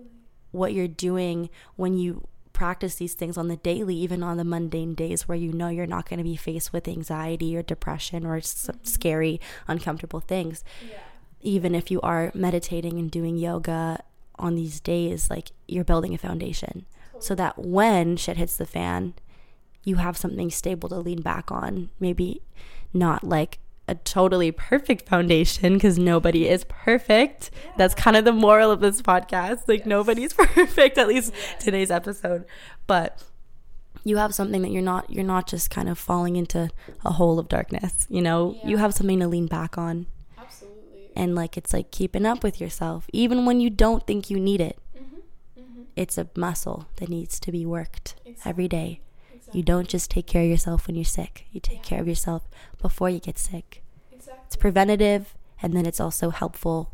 what 0.52 0.74
you're 0.74 0.90
doing 0.90 1.50
when 1.78 1.98
you 1.98 2.28
practice 2.62 2.96
these 2.96 3.14
things 3.14 3.38
on 3.38 3.48
the 3.50 3.58
daily 3.58 3.96
even 4.06 4.22
on 4.24 4.36
the 4.38 4.44
mundane 4.54 4.94
days 5.04 5.28
where 5.28 5.38
you 5.38 5.52
know 5.60 5.70
you're 5.70 5.86
not 5.96 6.08
going 6.10 6.18
to 6.18 6.24
be 6.34 6.36
faced 6.36 6.74
with 6.74 6.88
anxiety 6.88 7.56
or 7.58 7.62
depression 7.74 8.26
or 8.26 8.38
s- 8.38 8.68
mm-hmm. 8.68 8.84
scary 8.96 9.36
uncomfortable 9.68 10.20
things 10.34 10.64
Yeah. 10.94 10.98
even 11.56 11.72
if 11.76 11.86
you 11.92 12.00
are 12.02 12.32
meditating 12.34 12.98
and 13.02 13.10
doing 13.12 13.38
yoga 13.38 14.00
on 14.40 14.54
these 14.56 14.80
days, 14.80 15.30
like 15.34 15.48
you're 15.68 15.84
building 15.92 16.14
a 16.14 16.18
foundation 16.28 16.86
so 17.20 17.34
that 17.36 17.58
when 17.58 18.16
shit 18.18 18.38
hits 18.38 18.56
the 18.58 18.68
fan, 18.68 19.14
you 19.84 19.96
have 19.96 20.16
something 20.18 20.50
stable 20.52 20.88
to 20.90 20.98
lean 21.08 21.22
back 21.22 21.52
on. 21.52 21.90
Maybe 22.00 22.42
not 22.94 23.24
like 23.24 23.58
a 23.88 23.96
totally 23.96 24.52
perfect 24.52 25.08
foundation 25.08 25.74
because 25.76 25.98
nobody 25.98 26.48
is 26.48 26.66
perfect. 26.66 27.52
That's 27.78 27.96
kind 27.96 28.18
of 28.18 28.26
the 28.26 28.34
moral 28.34 28.72
of 28.72 28.82
this 28.82 29.02
podcast. 29.02 29.68
Like 29.68 29.86
nobody's 29.86 30.34
perfect, 30.38 30.98
at 30.98 31.08
least 31.08 31.34
today's 31.60 31.92
episode. 31.92 32.46
But 32.86 33.24
you 34.04 34.18
have 34.18 34.34
something 34.34 34.62
that 34.62 34.72
you're 34.72 34.82
not 34.82 35.10
you're 35.10 35.24
not 35.24 35.48
just 35.48 35.70
kind 35.70 35.90
of 35.90 35.98
falling 35.98 36.36
into 36.36 36.70
a 37.06 37.12
hole 37.14 37.40
of 37.40 37.50
darkness, 37.50 38.08
you 38.10 38.22
know? 38.22 38.58
You 38.64 38.78
have 38.78 38.94
something 38.94 39.20
to 39.20 39.28
lean 39.28 39.48
back 39.48 39.78
on 39.78 40.08
Absolutely. 40.38 41.10
and 41.16 41.36
like 41.36 41.58
it's 41.58 41.74
like 41.74 41.92
keeping 41.92 42.26
up 42.26 42.44
with 42.44 42.62
yourself 42.62 43.08
even 43.12 43.46
when 43.46 43.60
you 43.60 43.70
don't 43.70 44.06
think 44.08 44.30
you 44.30 44.40
need 44.40 44.62
it 44.62 44.80
mm-hmm. 44.96 45.18
Mm-hmm. 45.60 45.82
it's 45.96 46.18
a 46.18 46.30
muscle 46.36 46.88
that 46.98 47.10
needs 47.10 47.40
to 47.42 47.52
be 47.52 47.66
worked 47.66 48.16
every 48.46 48.68
day 48.68 49.02
you 49.54 49.64
don't 49.64 49.88
just 49.88 50.12
take 50.12 50.28
care 50.28 50.44
of 50.44 50.50
yourself 50.50 50.88
when 50.88 50.96
you're 50.96 51.06
sick. 51.06 51.46
You 51.52 51.60
take 51.60 51.84
care 51.84 52.02
of 52.02 52.08
yourself 52.08 52.44
before 52.82 53.10
you 53.10 53.20
get 53.20 53.38
sick. 53.38 53.84
Exactly. 54.12 54.44
it's 54.46 54.56
preventative 54.56 55.36
and 55.62 55.76
then 55.76 55.86
it's 55.86 56.00
also 56.00 56.30
helpful 56.30 56.92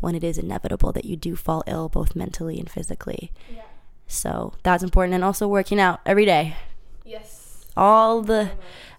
when 0.00 0.14
it 0.14 0.24
is 0.24 0.38
inevitable 0.38 0.92
that 0.92 1.04
you 1.04 1.16
do 1.16 1.36
fall 1.36 1.62
ill 1.66 1.88
both 1.88 2.16
mentally 2.16 2.58
and 2.58 2.70
physically. 2.70 3.32
Yeah. 3.54 3.62
so 4.06 4.54
that's 4.62 4.82
important 4.82 5.14
and 5.14 5.24
also 5.24 5.46
working 5.48 5.80
out 5.80 6.00
every 6.04 6.24
day. 6.24 6.56
Yes. 7.04 7.66
all 7.76 8.22
the 8.22 8.50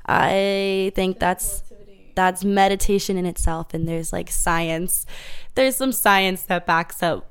i 0.05 0.91
think 0.93 1.17
that's 1.17 1.63
that's 2.15 2.43
meditation 2.43 3.17
in 3.17 3.25
itself 3.25 3.73
and 3.73 3.87
there's 3.87 4.11
like 4.11 4.31
science. 4.31 5.05
There's 5.53 5.75
some 5.75 5.91
science 5.91 6.43
that 6.43 6.65
backs 6.65 7.03
up 7.03 7.29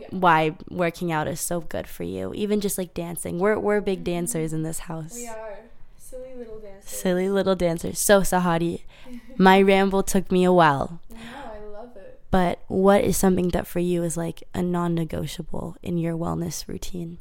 yeah. 0.00 0.06
why 0.10 0.54
working 0.70 1.12
out 1.12 1.28
is 1.28 1.40
so 1.40 1.60
good 1.60 1.86
for 1.88 2.02
you 2.04 2.32
even 2.34 2.60
just 2.60 2.78
like 2.78 2.94
dancing. 2.94 3.38
We're 3.38 3.58
we're 3.58 3.80
big 3.80 4.04
dancers 4.04 4.52
in 4.52 4.62
this 4.62 4.80
house. 4.80 5.14
We 5.14 5.26
are. 5.26 5.58
Silly 5.98 6.34
little 6.36 6.60
dancers. 6.60 6.90
silly 6.90 7.28
little 7.28 7.56
dancers. 7.56 7.98
So 7.98 8.20
sahati 8.20 8.82
my 9.36 9.60
ramble 9.60 10.02
took 10.02 10.30
me 10.30 10.44
a 10.44 10.52
while. 10.52 11.00
No, 11.10 11.16
I 11.18 11.58
love 11.66 11.96
it. 11.96 12.20
but 12.30 12.60
what 12.68 13.02
is 13.02 13.16
something 13.16 13.48
that 13.48 13.66
for 13.66 13.80
you 13.80 14.02
is 14.02 14.16
like 14.16 14.44
a 14.54 14.62
non-negotiable 14.62 15.76
in 15.82 15.98
your 15.98 16.16
wellness 16.16 16.68
routine? 16.68 17.18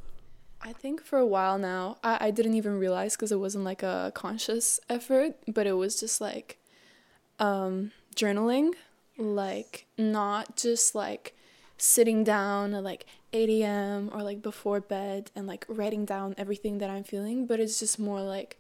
I 0.61 0.73
think 0.73 1.03
for 1.03 1.19
a 1.19 1.25
while 1.25 1.59
now, 1.59 1.97
I, 2.03 2.27
I 2.27 2.31
didn't 2.31 2.55
even 2.55 2.79
realize 2.79 3.15
because 3.15 3.31
it 3.31 3.39
wasn't 3.39 3.65
like 3.65 3.83
a 3.83 4.11
conscious 4.15 4.79
effort, 4.89 5.35
but 5.47 5.67
it 5.67 5.73
was 5.73 5.99
just 5.99 6.19
like 6.19 6.57
um, 7.37 7.91
journaling, 8.15 8.71
like 9.17 9.85
not 9.97 10.55
just 10.57 10.95
like 10.95 11.34
sitting 11.77 12.23
down 12.23 12.73
at 12.73 12.83
like 12.83 13.05
8 13.33 13.49
a.m. 13.49 14.09
or 14.13 14.23
like 14.23 14.41
before 14.41 14.79
bed 14.79 15.31
and 15.35 15.47
like 15.47 15.65
writing 15.67 16.05
down 16.05 16.35
everything 16.37 16.77
that 16.77 16.89
I'm 16.89 17.03
feeling, 17.03 17.45
but 17.45 17.59
it's 17.59 17.79
just 17.79 17.99
more 17.99 18.21
like, 18.21 18.57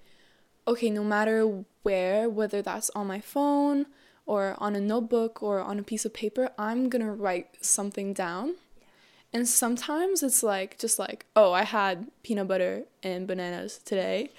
okay, 0.67 0.89
no 0.89 1.03
matter 1.03 1.63
where, 1.83 2.29
whether 2.29 2.61
that's 2.61 2.89
on 2.91 3.07
my 3.07 3.19
phone 3.21 3.85
or 4.25 4.55
on 4.57 4.75
a 4.75 4.81
notebook 4.81 5.41
or 5.41 5.59
on 5.59 5.79
a 5.79 5.83
piece 5.83 6.05
of 6.05 6.13
paper, 6.13 6.49
I'm 6.57 6.89
gonna 6.89 7.13
write 7.13 7.63
something 7.63 8.13
down. 8.13 8.55
And 9.31 9.47
sometimes 9.47 10.23
it's 10.23 10.43
like 10.43 10.79
just 10.79 10.97
like, 10.97 11.25
oh, 11.35 11.51
I 11.51 11.63
had 11.63 12.07
peanut 12.23 12.47
butter 12.47 12.83
and 13.03 13.27
bananas 13.27 13.79
today. 13.83 14.29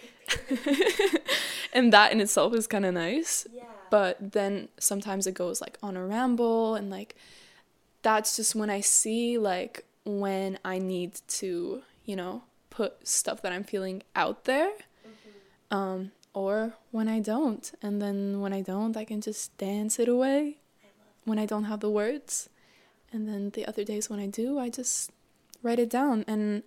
and 1.72 1.92
that 1.92 2.12
in 2.12 2.20
itself 2.20 2.54
is 2.54 2.66
kind 2.66 2.86
of 2.86 2.94
nice. 2.94 3.46
yeah 3.52 3.64
But 3.90 4.32
then 4.32 4.68
sometimes 4.80 5.26
it 5.26 5.34
goes 5.34 5.60
like 5.60 5.78
on 5.82 5.96
a 5.96 6.04
ramble 6.04 6.74
and 6.74 6.90
like 6.90 7.14
that's 8.02 8.36
just 8.36 8.54
when 8.54 8.70
I 8.70 8.80
see 8.80 9.38
like 9.38 9.84
when 10.04 10.58
I 10.64 10.78
need 10.78 11.20
to, 11.28 11.82
you 12.04 12.16
know, 12.16 12.42
put 12.70 13.06
stuff 13.06 13.42
that 13.42 13.52
I'm 13.52 13.64
feeling 13.64 14.02
out 14.14 14.44
there. 14.44 14.72
Um 15.70 16.12
or 16.32 16.74
when 16.90 17.08
I 17.08 17.20
don't. 17.20 17.72
And 17.80 18.00
then 18.00 18.40
when 18.40 18.52
I 18.52 18.60
don't, 18.60 18.94
I 18.96 19.04
can 19.04 19.22
just 19.22 19.56
dance 19.56 19.98
it 19.98 20.06
away 20.06 20.58
when 21.24 21.38
I 21.38 21.46
don't 21.46 21.64
have 21.64 21.80
the 21.80 21.90
words. 21.90 22.50
And 23.10 23.26
then 23.26 23.50
the 23.50 23.66
other 23.66 23.84
days 23.84 24.10
when 24.10 24.20
I 24.20 24.26
do, 24.26 24.58
I 24.58 24.68
just 24.68 25.10
write 25.62 25.78
it 25.78 25.88
down. 25.88 26.24
And 26.28 26.62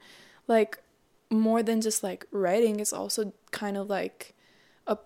like 0.48 0.80
more 1.30 1.62
than 1.64 1.80
just 1.80 2.04
like 2.04 2.26
writing 2.32 2.80
it's 2.80 2.92
also 2.92 3.32
kind 3.52 3.78
of 3.78 3.90
like 3.90 4.34
a 4.88 4.98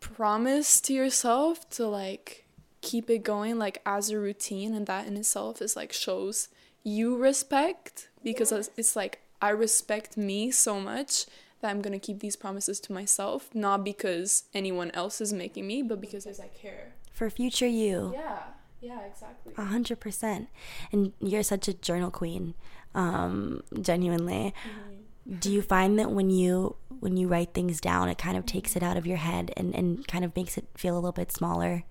promise 0.00 0.80
to 0.80 0.94
yourself 0.94 1.68
to 1.70 1.86
like 1.86 2.45
keep 2.90 3.06
it 3.10 3.22
going 3.32 3.54
like 3.58 3.76
as 3.84 4.04
a 4.10 4.18
routine 4.28 4.70
and 4.76 4.86
that 4.86 5.06
in 5.08 5.14
itself 5.16 5.60
is 5.66 5.74
like 5.80 5.92
shows 5.92 6.48
you 6.82 7.16
respect 7.28 8.08
because 8.22 8.50
it's- 8.52 8.70
it's 8.80 8.94
like 9.02 9.14
I 9.42 9.50
respect 9.50 10.16
me 10.16 10.50
so 10.50 10.74
much 10.80 11.26
that 11.60 11.68
I'm 11.70 11.82
gonna 11.82 11.98
keep 12.08 12.18
these 12.20 12.36
promises 12.44 12.78
to 12.80 12.92
myself, 12.92 13.40
not 13.54 13.78
because 13.84 14.44
anyone 14.54 14.90
else 14.92 15.20
is 15.20 15.32
making 15.32 15.66
me, 15.66 15.82
but 15.82 16.00
because 16.00 16.24
I 16.26 16.48
care. 16.62 16.94
For 17.12 17.28
future 17.30 17.66
you. 17.82 18.12
Yeah, 18.14 18.42
yeah, 18.80 19.00
exactly. 19.10 19.52
A 19.58 19.64
hundred 19.74 19.98
percent. 20.00 20.48
And 20.92 21.12
you're 21.20 21.42
such 21.54 21.66
a 21.68 21.74
journal 21.88 22.10
queen. 22.10 22.54
Um, 22.94 23.62
genuinely. 23.90 24.54
Do 25.44 25.50
you 25.50 25.62
find 25.74 25.98
that 25.98 26.10
when 26.12 26.30
you 26.30 26.76
when 27.00 27.16
you 27.16 27.26
write 27.28 27.52
things 27.52 27.80
down 27.80 28.08
it 28.08 28.16
kind 28.16 28.36
of 28.38 28.46
takes 28.46 28.74
it 28.76 28.82
out 28.82 28.96
of 28.96 29.06
your 29.06 29.18
head 29.18 29.52
and, 29.56 29.74
and 29.74 30.06
kind 30.08 30.24
of 30.24 30.34
makes 30.34 30.56
it 30.56 30.64
feel 30.76 30.94
a 30.94 31.00
little 31.02 31.12
bit 31.12 31.30
smaller? 31.32 31.84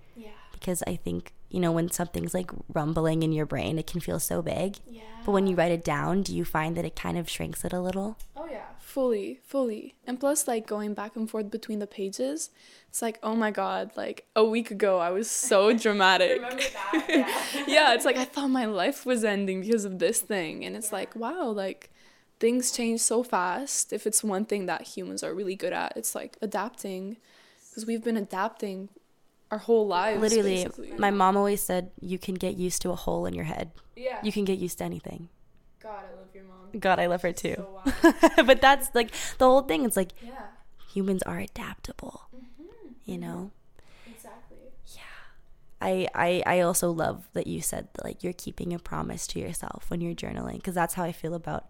Yeah, 0.67 0.71
Because 0.73 0.84
I 0.88 0.95
think, 0.95 1.34
you 1.49 1.60
know, 1.60 1.71
when 1.71 1.91
something's 1.91 2.34
like 2.34 2.51
rumbling 2.73 3.23
in 3.23 3.32
your 3.32 3.45
brain, 3.45 3.78
it 3.78 3.88
can 3.88 4.01
feel 4.01 4.19
so 4.19 4.41
big. 4.41 4.78
yeah. 4.89 5.01
But 5.25 5.32
when 5.32 5.47
you 5.47 5.56
write 5.56 5.71
it 5.71 5.84
down, 5.84 6.21
do 6.23 6.36
you 6.36 6.45
find 6.45 6.75
that 6.78 6.86
it 6.86 6.95
kind 6.95 7.17
of 7.17 7.30
shrinks 7.30 7.65
it 7.65 7.73
a 7.73 7.80
little? 7.80 8.17
Oh 8.36 8.47
yeah, 8.47 8.65
fully, 8.80 9.39
fully. 9.45 9.95
And 10.06 10.19
plus 10.19 10.47
like 10.47 10.67
going 10.67 10.93
back 10.93 11.15
and 11.15 11.30
forth 11.30 11.49
between 11.49 11.80
the 11.80 11.88
pages, 11.88 12.49
it's 12.89 13.01
like, 13.01 13.17
oh 13.23 13.36
my 13.36 13.51
god, 13.51 13.91
like 13.95 14.25
a 14.36 14.43
week 14.43 14.69
ago 14.71 14.99
I 14.99 15.10
was 15.10 15.30
so 15.30 15.73
dramatic. 15.86 16.41
that? 16.41 17.65
yeah, 17.67 17.93
it's 17.95 18.06
like 18.06 18.17
I 18.17 18.25
thought 18.25 18.49
my 18.49 18.65
life 18.65 19.06
was 19.06 19.23
ending 19.23 19.62
because 19.62 19.84
of 19.86 19.97
this 19.99 20.21
thing 20.21 20.63
and 20.65 20.75
it's 20.75 20.91
like, 20.91 21.15
wow, 21.15 21.47
like 21.49 21.89
things 22.39 22.71
change 22.71 23.01
so 23.01 23.23
fast. 23.23 23.93
If 23.93 24.06
it's 24.06 24.23
one 24.23 24.45
thing 24.45 24.67
that 24.67 24.82
humans 24.84 25.23
are 25.23 25.34
really 25.34 25.56
good 25.56 25.73
at, 25.73 25.93
it's 25.95 26.13
like 26.15 26.38
adapting 26.41 27.17
because 27.69 27.86
we've 27.88 28.04
been 28.04 28.17
adapting 28.17 28.89
our 29.52 29.58
whole 29.58 29.88
lives 29.88 30.22
Literally, 30.22 30.66
basically. 30.66 30.92
my 30.98 31.12
mom 31.12 31.38
always 31.38 31.62
said 31.62 31.92
you 32.00 32.18
can 32.18 32.36
get 32.36 32.56
used 32.56 32.82
to 32.82 32.92
a 32.92 32.96
hole 32.96 33.26
in 33.26 33.34
your 33.34 33.46
head. 33.46 33.72
yeah. 33.96 34.20
You 34.24 34.32
can 34.32 34.46
get 34.46 34.58
used 34.58 34.80
to 34.80 34.84
anything. 34.84 35.30
God, 35.82 36.04
I 36.12 36.16
love 36.18 36.28
your 36.34 36.44
mom. 36.46 36.80
God, 36.80 37.00
I 37.00 37.06
love 37.06 37.22
her 37.22 37.32
too. 37.32 37.56
So 38.02 38.14
but 38.44 38.60
that's 38.62 38.94
like 38.96 39.12
the 39.38 39.46
whole 39.46 39.62
thing. 39.62 39.86
It's 39.86 39.96
like 39.96 40.12
yeah. 40.22 40.48
humans 40.92 41.22
are 41.24 41.40
adaptable, 41.40 42.24
mm-hmm. 42.36 42.88
you 43.06 43.18
know? 43.18 43.52
Exactly. 44.08 44.58
Yeah. 44.96 45.02
I, 45.80 46.08
I, 46.16 46.44
I 46.46 46.60
also 46.62 46.90
love 46.90 47.30
that 47.34 47.46
you 47.46 47.62
said 47.62 47.88
that, 47.94 48.04
like 48.04 48.24
you're 48.24 48.34
keeping 48.34 48.74
a 48.74 48.80
promise 48.80 49.28
to 49.28 49.40
yourself 49.40 49.86
when 49.90 50.02
you're 50.02 50.16
journaling 50.16 50.56
because 50.56 50.76
that's 50.76 50.96
how 50.96 51.04
I 51.04 51.12
feel 51.12 51.36
about 51.36 51.68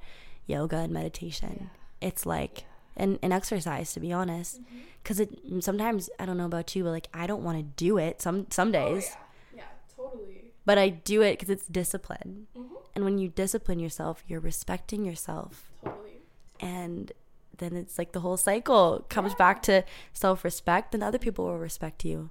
yoga 0.47 0.77
and 0.77 0.93
meditation. 0.93 1.69
It's 1.99 2.25
like 2.25 2.65
an, 2.97 3.19
an 3.21 3.31
exercise 3.31 3.93
to 3.93 3.99
be 3.99 4.11
honest 4.11 4.61
because 5.03 5.19
it 5.19 5.29
sometimes 5.59 6.09
I 6.19 6.25
don't 6.25 6.37
know 6.37 6.45
about 6.45 6.75
you 6.75 6.83
but 6.83 6.91
like 6.91 7.07
I 7.13 7.27
don't 7.27 7.43
want 7.43 7.57
to 7.57 7.63
do 7.63 7.97
it 7.97 8.21
some 8.21 8.47
some 8.49 8.71
days 8.71 9.15
Yeah, 9.55 9.63
totally. 9.95 10.53
but 10.65 10.77
I 10.77 10.89
do 10.89 11.21
it 11.21 11.33
because 11.39 11.49
it's 11.49 11.67
discipline 11.67 12.47
Mm-hmm. 12.57 12.73
and 12.95 13.03
when 13.03 13.17
you 13.17 13.27
discipline 13.29 13.79
yourself 13.79 14.23
you're 14.27 14.39
respecting 14.39 15.03
yourself 15.05 15.69
Totally. 15.83 16.21
and 16.59 17.11
then 17.57 17.75
it's 17.75 17.97
like 17.97 18.11
the 18.13 18.19
whole 18.21 18.37
cycle 18.37 19.05
comes 19.09 19.33
back 19.35 19.61
to 19.63 19.83
self-respect 20.13 20.91
then 20.91 21.03
other 21.03 21.17
people 21.19 21.45
will 21.45 21.57
respect 21.57 22.03
you 22.05 22.29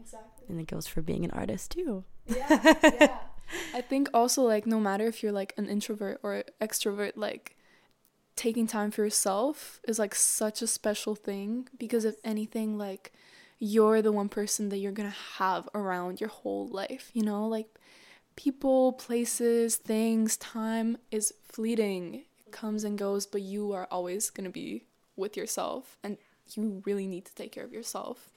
Exactly. 0.00 0.46
and 0.48 0.60
it 0.60 0.66
goes 0.66 0.86
for 0.86 1.02
being 1.02 1.24
an 1.24 1.30
artist 1.32 1.72
too 1.72 2.04
Yeah, 2.26 2.74
yeah. 2.82 3.18
I 3.74 3.80
think 3.80 4.10
also 4.12 4.42
like 4.42 4.66
no 4.66 4.78
matter 4.78 5.06
if 5.06 5.22
you're 5.22 5.32
like 5.32 5.54
an 5.56 5.66
introvert 5.68 6.20
or 6.22 6.44
extrovert, 6.60 7.12
like 7.16 7.56
taking 8.38 8.66
time 8.68 8.90
for 8.92 9.02
yourself 9.02 9.80
is 9.88 9.98
like 9.98 10.14
such 10.14 10.62
a 10.62 10.66
special 10.66 11.14
thing 11.14 11.68
because 11.76 12.04
if 12.04 12.14
anything, 12.24 12.78
like 12.78 13.12
you're 13.58 14.00
the 14.00 14.12
one 14.12 14.28
person 14.28 14.68
that 14.68 14.78
you're 14.78 14.92
gonna 14.92 15.14
have 15.38 15.68
around 15.74 16.20
your 16.20 16.30
whole 16.30 16.68
life. 16.68 17.10
You 17.12 17.24
know, 17.24 17.46
like 17.48 17.66
people, 18.36 18.92
places, 18.92 19.76
things, 19.76 20.36
time 20.36 20.98
is 21.10 21.34
fleeting. 21.44 22.24
It 22.46 22.52
comes 22.52 22.84
and 22.84 22.96
goes, 22.96 23.26
but 23.26 23.42
you 23.42 23.72
are 23.72 23.88
always 23.90 24.30
gonna 24.30 24.50
be 24.50 24.84
with 25.16 25.36
yourself, 25.36 25.98
and 26.04 26.16
you 26.54 26.80
really 26.86 27.08
need 27.08 27.24
to 27.26 27.34
take 27.34 27.50
care 27.52 27.64
of 27.64 27.72
yourself. 27.72 28.30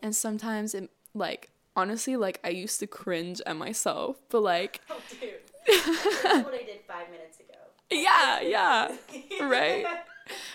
And 0.00 0.14
sometimes 0.14 0.74
it 0.74 0.90
like 1.14 1.50
honestly 1.74 2.16
like 2.16 2.38
I 2.44 2.50
used 2.50 2.78
to 2.80 2.86
cringe 2.86 3.40
at 3.46 3.56
myself, 3.56 4.22
but 4.30 4.42
like 4.42 4.80
Oh, 4.90 5.00
dude. 5.20 5.30
That's 5.66 6.44
what 6.44 6.54
I 6.54 6.64
did 6.64 6.80
five 6.88 7.10
minutes 7.10 7.38
ago. 7.38 7.41
Yeah, 7.92 8.40
yeah, 8.40 8.96
right. 9.40 9.84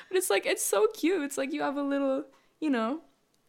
But 0.09 0.17
it's 0.17 0.29
like 0.29 0.45
it's 0.45 0.63
so 0.63 0.87
cute. 0.93 1.23
It's 1.23 1.37
like 1.37 1.53
you 1.53 1.61
have 1.61 1.77
a 1.77 1.83
little, 1.83 2.25
you 2.59 2.69
know, 2.69 3.01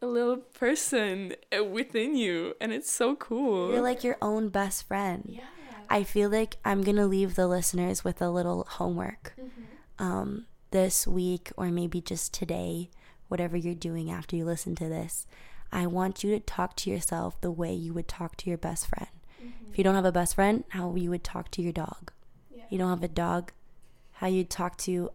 a 0.03 0.07
little 0.07 0.37
person 0.37 1.35
uh, 1.57 1.65
within 1.65 2.17
you, 2.17 2.55
and 2.61 2.73
it's 2.73 2.91
so 2.91 3.17
cool. 3.17 3.71
You're 3.73 3.83
like 3.83 4.05
your 4.05 4.17
own 4.23 4.49
best 4.49 4.87
friend. 4.87 5.25
yeah, 5.27 5.43
I 5.89 6.03
feel 6.05 6.29
like 6.31 6.57
I'm 6.65 6.83
gonna 6.83 7.07
leave 7.07 7.35
the 7.35 7.47
listeners 7.47 8.05
with 8.05 8.21
a 8.21 8.29
little 8.31 8.67
homework 8.69 9.35
um, 9.99 10.47
this 10.71 11.07
week 11.07 11.51
or 11.57 11.67
maybe 11.71 12.01
just 12.01 12.35
today, 12.35 12.91
whatever 13.29 13.57
you're 13.57 13.75
doing 13.75 14.11
after 14.11 14.37
you 14.37 14.45
listen 14.45 14.75
to 14.77 14.89
this. 14.89 15.27
I 15.73 15.87
want 15.87 16.25
you 16.25 16.31
to 16.31 16.41
talk 16.41 16.77
to 16.77 16.91
yourself 16.91 17.41
the 17.41 17.51
way 17.51 17.75
you 17.75 17.93
would 17.93 18.09
talk 18.09 18.37
to 18.39 18.49
your 18.51 18.59
best 18.59 18.87
friend. 18.87 19.09
If 19.71 19.77
you 19.79 19.85
don't 19.85 19.95
have 19.95 20.05
a 20.07 20.13
best 20.13 20.35
friend, 20.35 20.65
how 20.71 20.95
you 20.97 21.11
would 21.11 21.23
talk 21.25 21.51
to 21.53 21.63
your 21.63 21.73
dog. 21.73 22.11
Yeah. 22.55 22.65
You 22.71 22.79
don't 22.79 22.89
have 22.89 23.03
a 23.03 23.09
dog, 23.09 23.53
how 24.19 24.27
you'd 24.27 24.51
talk 24.51 24.77
to 24.77 25.11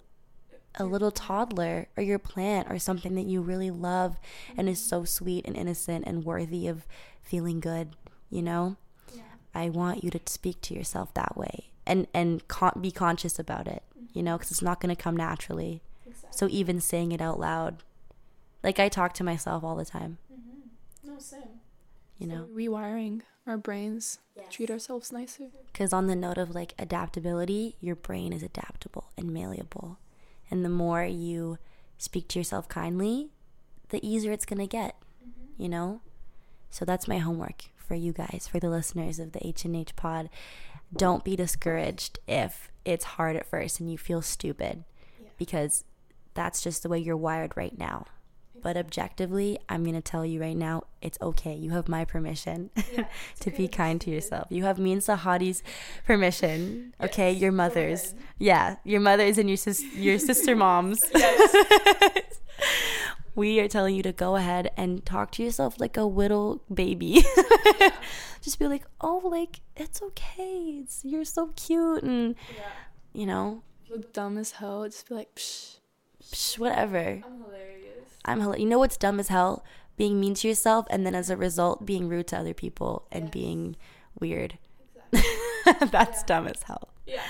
a 0.75 0.85
little 0.85 1.11
toddler 1.11 1.87
or 1.97 2.03
your 2.03 2.17
plant 2.19 2.71
or 2.71 2.79
something 2.79 3.15
that 3.15 3.25
you 3.25 3.41
really 3.41 3.69
love 3.69 4.17
and 4.57 4.69
is 4.69 4.79
so 4.79 5.03
sweet 5.03 5.45
and 5.45 5.55
innocent 5.57 6.05
and 6.07 6.25
worthy 6.25 6.67
of 6.67 6.87
feeling 7.21 7.59
good, 7.59 7.89
you 8.29 8.41
know? 8.41 8.77
I 9.53 9.69
want 9.69 10.03
you 10.03 10.09
to 10.09 10.19
speak 10.25 10.61
to 10.61 10.73
yourself 10.73 11.13
that 11.13 11.37
way 11.37 11.65
and 11.85 12.07
and 12.13 12.47
con- 12.47 12.79
be 12.79 12.91
conscious 12.91 13.37
about 13.37 13.67
it, 13.67 13.83
you 14.13 14.23
know, 14.23 14.37
because 14.37 14.51
it's 14.51 14.61
not 14.61 14.79
going 14.79 14.95
to 14.95 15.01
come 15.01 15.17
naturally. 15.17 15.81
So 16.31 16.47
even 16.49 16.79
saying 16.79 17.11
it 17.11 17.21
out 17.21 17.39
loud, 17.39 17.83
like 18.63 18.79
I 18.79 18.89
talk 18.89 19.13
to 19.15 19.23
myself 19.23 19.63
all 19.63 19.75
the 19.75 19.85
time, 19.85 20.17
mm-hmm. 20.33 21.11
no 21.11 21.19
same. 21.19 21.59
You 22.23 22.29
know, 22.29 22.47
rewiring 22.53 23.21
our 23.45 23.57
brains, 23.57 24.19
treat 24.49 24.71
ourselves 24.71 25.11
nicer. 25.11 25.49
because 25.71 25.91
on 25.91 26.07
the 26.07 26.15
note 26.15 26.37
of 26.37 26.55
like 26.55 26.73
adaptability, 26.79 27.75
your 27.81 27.95
brain 27.95 28.31
is 28.31 28.41
adaptable 28.41 29.11
and 29.17 29.33
malleable, 29.33 29.99
and 30.49 30.63
the 30.63 30.69
more 30.69 31.03
you 31.03 31.57
speak 31.97 32.27
to 32.29 32.39
yourself 32.39 32.67
kindly, 32.69 33.29
the 33.89 34.05
easier 34.07 34.31
it's 34.31 34.45
going 34.45 34.59
to 34.59 34.67
get, 34.67 34.95
mm-hmm. 35.21 35.61
you 35.61 35.69
know. 35.69 36.01
So 36.69 36.85
that's 36.85 37.07
my 37.07 37.19
homework 37.19 37.65
for 37.75 37.95
you 37.95 38.13
guys, 38.13 38.47
for 38.49 38.59
the 38.59 38.69
listeners 38.69 39.19
of 39.19 39.33
the 39.33 39.45
H 39.45 39.65
and 39.65 39.75
H 39.75 39.95
Pod. 39.95 40.29
Don't 40.95 41.23
be 41.23 41.35
discouraged 41.35 42.19
if 42.27 42.71
it's 42.85 43.05
hard 43.05 43.35
at 43.35 43.45
first 43.45 43.79
and 43.79 43.91
you 43.91 43.97
feel 43.97 44.21
stupid, 44.21 44.83
because 45.37 45.83
that's 46.33 46.61
just 46.61 46.83
the 46.83 46.89
way 46.89 46.99
you're 46.99 47.17
wired 47.17 47.53
right 47.55 47.77
now. 47.77 48.05
But 48.63 48.77
objectively, 48.77 49.59
I'm 49.69 49.83
going 49.83 49.95
to 49.95 50.01
tell 50.01 50.25
you 50.25 50.39
right 50.41 50.55
now, 50.55 50.83
it's 51.01 51.17
okay. 51.21 51.53
You 51.53 51.71
have 51.71 51.87
my 51.89 52.05
permission 52.05 52.69
to 53.41 53.51
be 53.51 53.67
kind 53.67 53.99
to 54.01 54.09
yourself. 54.09 54.47
You 54.49 54.63
have 54.63 54.79
me 54.79 54.93
and 54.93 55.01
Sahati's 55.01 55.61
permission. 56.07 56.93
Okay, 57.01 57.31
your 57.31 57.51
mother's. 57.51 58.15
Yeah, 58.39 58.77
your 58.85 59.01
mother's 59.01 59.37
and 59.37 59.49
your 59.49 59.57
sis- 59.57 59.83
your 59.95 60.17
sister 60.17 60.55
moms. 60.55 61.03
Yes. 61.13 62.39
we 63.35 63.59
are 63.59 63.67
telling 63.67 63.95
you 63.95 64.03
to 64.03 64.11
go 64.13 64.35
ahead 64.35 64.71
and 64.77 65.05
talk 65.05 65.31
to 65.31 65.43
yourself 65.43 65.79
like 65.79 65.97
a 65.97 66.03
little 66.03 66.61
baby. 66.73 67.23
Just 68.41 68.59
be 68.59 68.67
like, 68.67 68.83
"Oh, 69.01 69.21
like 69.23 69.61
it's 69.75 70.01
okay. 70.01 70.79
It's, 70.83 71.03
you're 71.03 71.25
so 71.25 71.47
cute 71.55 72.03
and 72.03 72.35
you 73.13 73.25
know, 73.25 73.63
Look 73.89 74.13
dumb 74.13 74.37
as 74.37 74.51
hell. 74.51 74.85
Just 74.85 75.09
be 75.09 75.15
like, 75.15 75.35
Psh, 75.35 75.77
psh, 76.23 76.59
whatever." 76.59 77.21
I'm 77.25 77.43
hilarious. 77.43 77.72
I'm 78.25 78.39
hel- 78.39 78.57
you 78.57 78.65
know 78.65 78.79
what's 78.79 78.97
dumb 78.97 79.19
as 79.19 79.27
hell? 79.29 79.63
Being 79.97 80.19
mean 80.19 80.33
to 80.35 80.47
yourself 80.47 80.85
and 80.89 81.05
then 81.05 81.13
as 81.15 81.29
a 81.29 81.37
result 81.37 81.85
being 81.85 82.07
rude 82.09 82.27
to 82.27 82.37
other 82.39 82.53
people 82.53 83.07
and 83.11 83.29
being 83.29 83.75
weird. 84.19 84.57
That's 85.91 86.23
dumb 86.23 86.47
as 86.47 86.63
hell. 86.63 86.89
Yeah. 87.05 87.21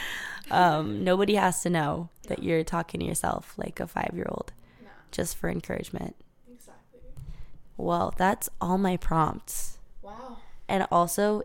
Um, 0.52 1.04
nobody 1.04 1.36
has 1.36 1.62
to 1.64 1.70
know 1.70 2.10
that 2.28 2.44
you're 2.44 2.64
talking 2.64 3.00
to 3.00 3.06
yourself 3.06 3.54
like 3.58 3.80
a 3.80 3.88
five 3.88 4.12
year 4.14 4.28
old 4.30 4.52
No, 4.82 4.88
just 5.12 5.36
for 5.38 5.50
encouragement. 5.50 6.16
exactly. 6.52 7.00
Well, 7.78 8.14
that's 8.18 8.50
all 8.62 8.78
my 8.78 8.98
prompts. 8.98 9.80
Wow. 10.02 10.38
And 10.70 10.86
also, 10.92 11.44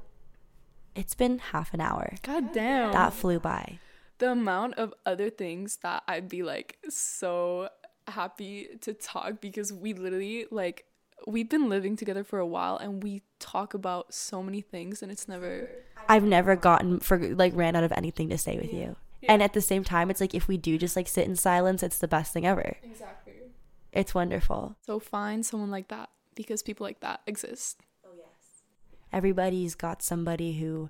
it's 0.94 1.14
been 1.14 1.38
half 1.38 1.72
an 1.74 1.80
hour. 1.80 2.14
God 2.22 2.52
damn. 2.52 2.92
That 2.92 3.12
flew 3.12 3.38
by. 3.40 3.78
the 4.18 4.32
amount 4.32 4.74
of 4.74 4.92
other 5.06 5.30
things 5.30 5.76
that 5.82 6.02
I'd 6.08 6.28
be 6.28 6.42
like 6.42 6.76
so 6.88 7.68
happy 8.10 8.68
to 8.80 8.94
talk 8.94 9.40
because 9.40 9.72
we 9.72 9.94
literally 9.94 10.46
like 10.50 10.84
we've 11.26 11.48
been 11.48 11.68
living 11.68 11.96
together 11.96 12.24
for 12.24 12.38
a 12.38 12.46
while 12.46 12.76
and 12.76 13.02
we 13.02 13.22
talk 13.38 13.74
about 13.74 14.14
so 14.14 14.42
many 14.42 14.60
things 14.60 15.02
and 15.02 15.10
it's 15.10 15.28
never 15.28 15.68
I've 16.08 16.24
never 16.24 16.56
gotten 16.56 17.00
for 17.00 17.18
like 17.18 17.54
ran 17.54 17.76
out 17.76 17.84
of 17.84 17.92
anything 17.92 18.28
to 18.30 18.38
say 18.38 18.56
with 18.56 18.72
you. 18.72 18.96
And 19.26 19.42
at 19.42 19.52
the 19.52 19.60
same 19.60 19.82
time, 19.82 20.10
it's 20.10 20.20
like 20.20 20.34
if 20.34 20.46
we 20.46 20.56
do 20.56 20.78
just 20.78 20.94
like 20.94 21.08
sit 21.08 21.26
in 21.26 21.34
silence, 21.34 21.82
it's 21.82 21.98
the 21.98 22.08
best 22.08 22.32
thing 22.32 22.46
ever. 22.46 22.76
Exactly. 22.82 23.34
It's 23.92 24.14
wonderful. 24.14 24.76
So 24.86 25.00
find 25.00 25.44
someone 25.44 25.70
like 25.70 25.88
that 25.88 26.10
because 26.34 26.62
people 26.62 26.86
like 26.86 27.00
that 27.00 27.20
exist. 27.26 27.80
Oh 28.06 28.10
yes. 28.16 28.62
Everybody's 29.12 29.74
got 29.74 30.02
somebody 30.02 30.58
who 30.58 30.88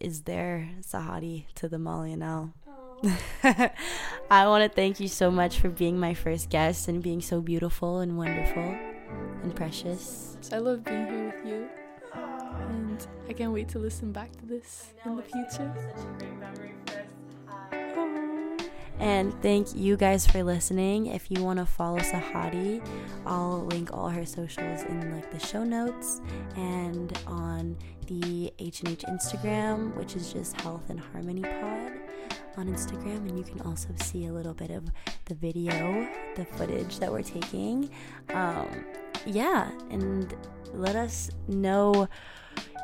is 0.00 0.22
their 0.22 0.70
Sahati 0.80 1.44
to 1.54 1.68
the 1.68 1.78
Molly 1.78 2.14
Annelle. 2.14 2.52
I 3.42 4.46
want 4.46 4.62
to 4.62 4.68
thank 4.68 5.00
you 5.00 5.08
so 5.08 5.30
much 5.30 5.58
for 5.58 5.68
being 5.68 5.98
my 5.98 6.14
first 6.14 6.50
guest 6.50 6.88
and 6.88 7.02
being 7.02 7.20
so 7.20 7.40
beautiful 7.40 8.00
and 8.00 8.16
wonderful 8.18 8.76
and 9.42 9.54
precious. 9.56 10.36
I 10.52 10.58
love 10.58 10.84
being 10.84 11.06
here 11.06 11.32
with 11.34 11.46
you. 11.46 11.68
And 12.12 13.06
I 13.28 13.32
can't 13.32 13.52
wait 13.52 13.68
to 13.70 13.78
listen 13.78 14.12
back 14.12 14.32
to 14.36 14.46
this 14.46 14.92
in 15.04 15.16
the 15.16 15.22
future. 15.22 15.72
And 18.98 19.32
thank 19.40 19.74
you 19.74 19.96
guys 19.96 20.26
for 20.26 20.42
listening. 20.42 21.06
If 21.06 21.30
you 21.30 21.42
want 21.42 21.58
to 21.58 21.64
follow 21.64 22.00
Sahati, 22.00 22.86
I'll 23.24 23.64
link 23.64 23.94
all 23.94 24.10
her 24.10 24.26
socials 24.26 24.82
in 24.82 25.14
like 25.14 25.30
the 25.30 25.38
show 25.38 25.64
notes 25.64 26.20
and 26.54 27.16
on 27.26 27.78
the 28.08 28.52
H&H 28.58 29.04
Instagram, 29.08 29.96
which 29.96 30.16
is 30.16 30.34
just 30.34 30.60
Health 30.60 30.90
and 30.90 31.00
Harmony 31.00 31.42
Pod 31.42 31.99
on 32.60 32.66
Instagram 32.68 33.28
and 33.28 33.38
you 33.38 33.44
can 33.44 33.60
also 33.62 33.88
see 34.02 34.26
a 34.26 34.32
little 34.32 34.52
bit 34.52 34.70
of 34.70 34.84
the 35.24 35.34
video, 35.34 36.06
the 36.36 36.44
footage 36.44 36.98
that 36.98 37.10
we're 37.10 37.22
taking. 37.22 37.90
Um, 38.34 38.84
yeah, 39.24 39.70
and 39.90 40.34
let 40.74 40.94
us 40.94 41.30
know 41.48 42.06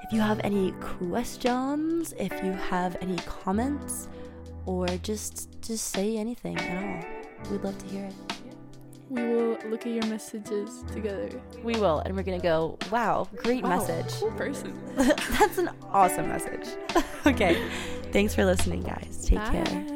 if 0.02 0.12
you 0.12 0.20
have 0.20 0.40
any 0.42 0.72
questions, 0.80 2.14
if 2.18 2.32
you 2.42 2.52
have 2.52 2.96
any 3.02 3.16
comments 3.26 4.08
or 4.64 4.86
just 5.02 5.60
just 5.60 5.92
say 5.92 6.16
anything 6.16 6.56
at 6.58 6.82
all. 6.82 7.50
We'd 7.50 7.62
love 7.62 7.78
to 7.78 7.86
hear 7.86 8.06
it. 8.06 8.35
We 9.08 9.22
will 9.22 9.58
look 9.68 9.86
at 9.86 9.92
your 9.92 10.06
messages 10.06 10.82
together. 10.92 11.28
We 11.62 11.74
will, 11.78 12.00
and 12.00 12.16
we're 12.16 12.22
gonna 12.24 12.38
go. 12.40 12.76
Wow, 12.90 13.28
great 13.36 13.62
Wow, 13.62 13.78
message. 13.78 14.12
Cool 14.20 14.32
person. 14.32 14.78
That's 14.96 15.58
an 15.58 15.70
awesome 15.92 16.28
message. 16.28 16.66
okay, 17.26 17.62
thanks 18.12 18.34
for 18.34 18.44
listening, 18.44 18.82
guys. 18.82 19.24
Take 19.24 19.44
care. 19.44 19.64
Bye. 19.64 19.92